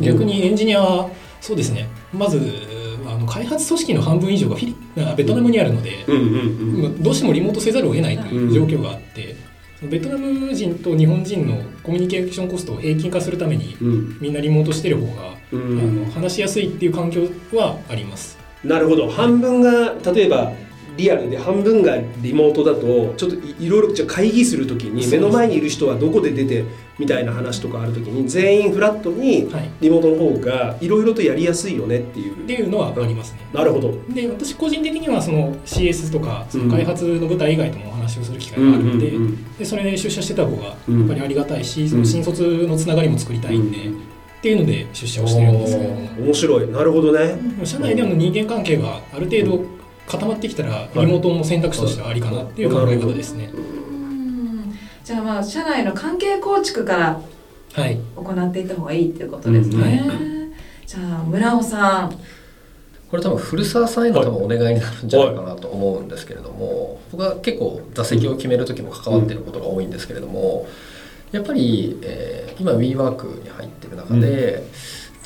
[0.00, 1.10] 逆にエンジニアは
[1.40, 1.88] そうですね。
[2.12, 2.40] まず
[3.06, 6.20] あの開発組織の半分以上がフィリあベトナムにあるので、うんう
[6.78, 9.36] んまあどうしてもリモートせざるを得ないという状況があって、
[9.82, 13.76] ベトナム人と日本人のコミュニケーションコストを平均化するために
[14.20, 18.38] みんなリモートしてる方が、うあんの話しやすいっていう環境はあります。
[18.64, 19.08] なるほど。
[19.08, 20.52] 半分が例えば
[20.96, 26.64] リアルで半分がリモートだとちょっといいろいろじゃあ会議するときに目の前にいる人はどこで出て
[26.98, 32.44] みたいな話とかあるときに全員フラットにはい、リモートの方がいろいろとやりやすいよねっていう。
[32.44, 33.40] っていうのはありますね。
[33.52, 33.92] なるほど。
[34.08, 39.12] で私個人的にはその CS とかその開発の舞台以外ともお話をする機会があるので,、
[39.58, 40.76] でそれで出社してた方がやっ
[41.08, 46.00] ぱりありがたいし、その新卒のつながりも作りたいんで、っていうので出社をしてるんですけども。
[46.26, 46.70] 面白い。
[46.70, 47.36] なるほどね。
[47.64, 49.75] 社内での人間関係がある程度
[50.06, 53.50] 固まってきたらリモートも選択肢としてはありかなっていう考え方ですね。
[53.52, 54.74] うん。
[55.04, 57.20] じゃあまあ社内の関係構築から
[57.76, 60.52] はい、行っていった方がいいっていうことですね、うん。
[60.86, 62.18] じゃあ村尾さん。
[63.10, 70.66] これ多分古澤さんへの多分お願いになるんじゃないかなと思うんですけれども、僕は結構座席を決める時も関わっていることが多いんですけれども、
[71.32, 74.62] やっぱり、えー今 WeWork に入ってる中で、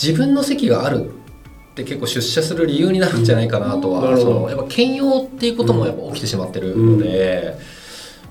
[0.03, 1.13] 自分の席がある
[1.71, 4.35] って結構出社する理由になるんじゃないかなとは、なるほど。
[4.35, 7.57] そのやっぱ兼用っていうこともやっぱ起きてしまってるので、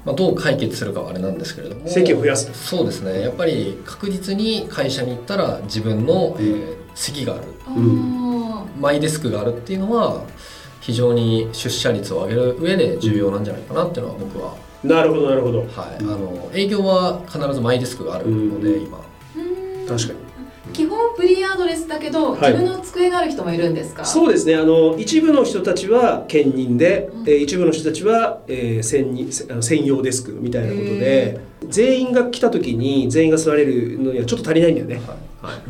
[0.06, 2.52] まあ、どう解決するかはあれなんですけれども席を増やす。
[2.54, 3.22] そうですね。
[3.22, 7.44] やっぱり確実に会社に行ったら自分の、えー席がある。
[7.66, 10.26] あマイデスクがあるっていうのは
[10.82, 15.60] 非常に出社率を上げる上で重要なんじゃないかなっていうのは僕は、なるほどなるほど。
[15.60, 15.70] はい、
[16.00, 19.88] あの営業は必ずマイデスクがあるので、今ーうん。
[19.88, 20.20] 確かに
[20.74, 22.54] 基本フリーアドレスだけど、はい。
[22.54, 24.06] 自分の机がある人もいるんですか？
[24.06, 24.56] そうですね。
[24.56, 27.22] あの一部の人たちは兼任で、うん。
[27.24, 35.06] えー一部の人たちは、えー専任せあの専用デスクみたいなことで全員が来た時に全員が座れるのにはちょっと足りないんだよね、はい。
[35.46, 35.62] なる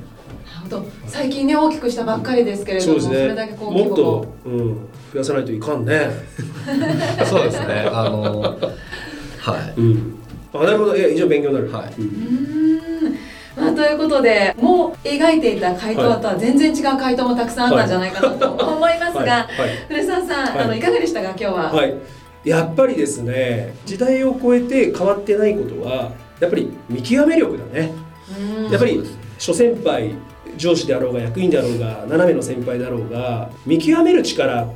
[0.64, 0.86] ほど。
[1.08, 3.28] 最近ね大きくしたばっかりですけれどもそうですね。
[3.30, 4.76] れだけこうもっと、うん、
[5.14, 6.10] 増やさないといかんね、
[7.26, 7.90] そうですね。
[7.92, 9.80] あのはい。
[9.80, 10.16] うん、
[10.54, 10.96] あなるほど。
[10.96, 11.94] え以上勉強になる、はい。
[12.00, 12.82] うん
[13.56, 19.26] まあ、ということでもう描いていた回答とは全然違う回答もたくさんあったんじゃないかなと思いますが、はい。
[19.26, 19.48] はい。
[19.88, 20.66] 古澤さん、はい。
[20.66, 21.98] あのいかがでしたか今日は、はい、
[22.44, 27.94] やっぱりですね時代を超えて変わってないことはやっぱり見極め力だね。
[28.38, 28.72] うん。
[28.72, 29.04] やっぱり
[29.38, 30.16] 諸先輩
[30.58, 34.68] 上司であろうが役員であろうが斜めの先輩だろうが見極める力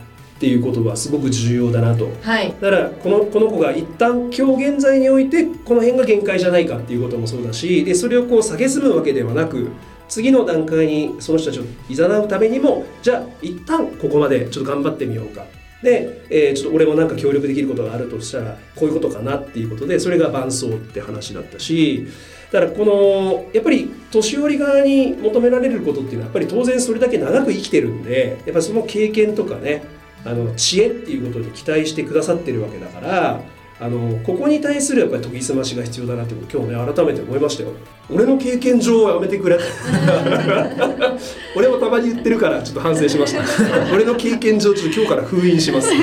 [0.43, 2.11] っていうことはすごく重要だなと。
[2.21, 2.53] はい。
[2.59, 9.69] だからこのこの子が一旦今日現在においてこの辺が限界じゃないかっていうこともそうだしでそれをこう蔑むわけではなく
[10.09, 15.45] 次の段階にその人たちを誘うためにもじゃあ一旦ここまでちょっと頑張ってみようか。
[15.81, 22.05] で、えーちょっと俺もなんか協力できることがあるとしたらこういうことかなっていうことでそれが伴走って話だったし
[22.51, 29.83] だからこのやっぱり年寄り側に求められることっていうのはやっぱり当然それだけ長く生きてるんでやっぱりその経験とかね
[30.25, 33.41] あの知恵っていうことに期待してくださってるわけだから
[33.79, 37.71] あのここに対するやっぱり研ぎ澄ましが必要だなって今日ね改めて思いましたよ。
[38.09, 39.57] 俺の経験上はやめてくれ。
[41.55, 43.41] 俺もたまに言ってるからちょっと反省しました。
[43.93, 45.91] 俺の経験上ちょっと今日から封印します。
[45.93, 46.01] 非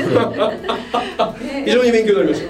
[1.70, 2.42] 常に勉強になりまし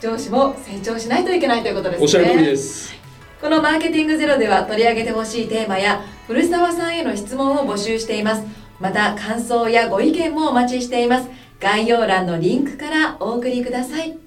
[0.00, 0.08] た。
[0.08, 2.04] 上司も成長しないといけないということですね。
[2.04, 2.94] おっしゃる通りです。
[3.42, 8.44] このマーケティングゼロでは取り上げてほしいテーマや古澤さんへの質問を募集しています
[8.82, 11.28] また感想やご意見もお待ちしています。
[11.60, 14.18] 概要欄のリンクからお送りください。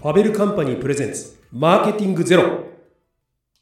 [0.00, 2.71] パベルカンパニープレゼンツマーケティングゼロ。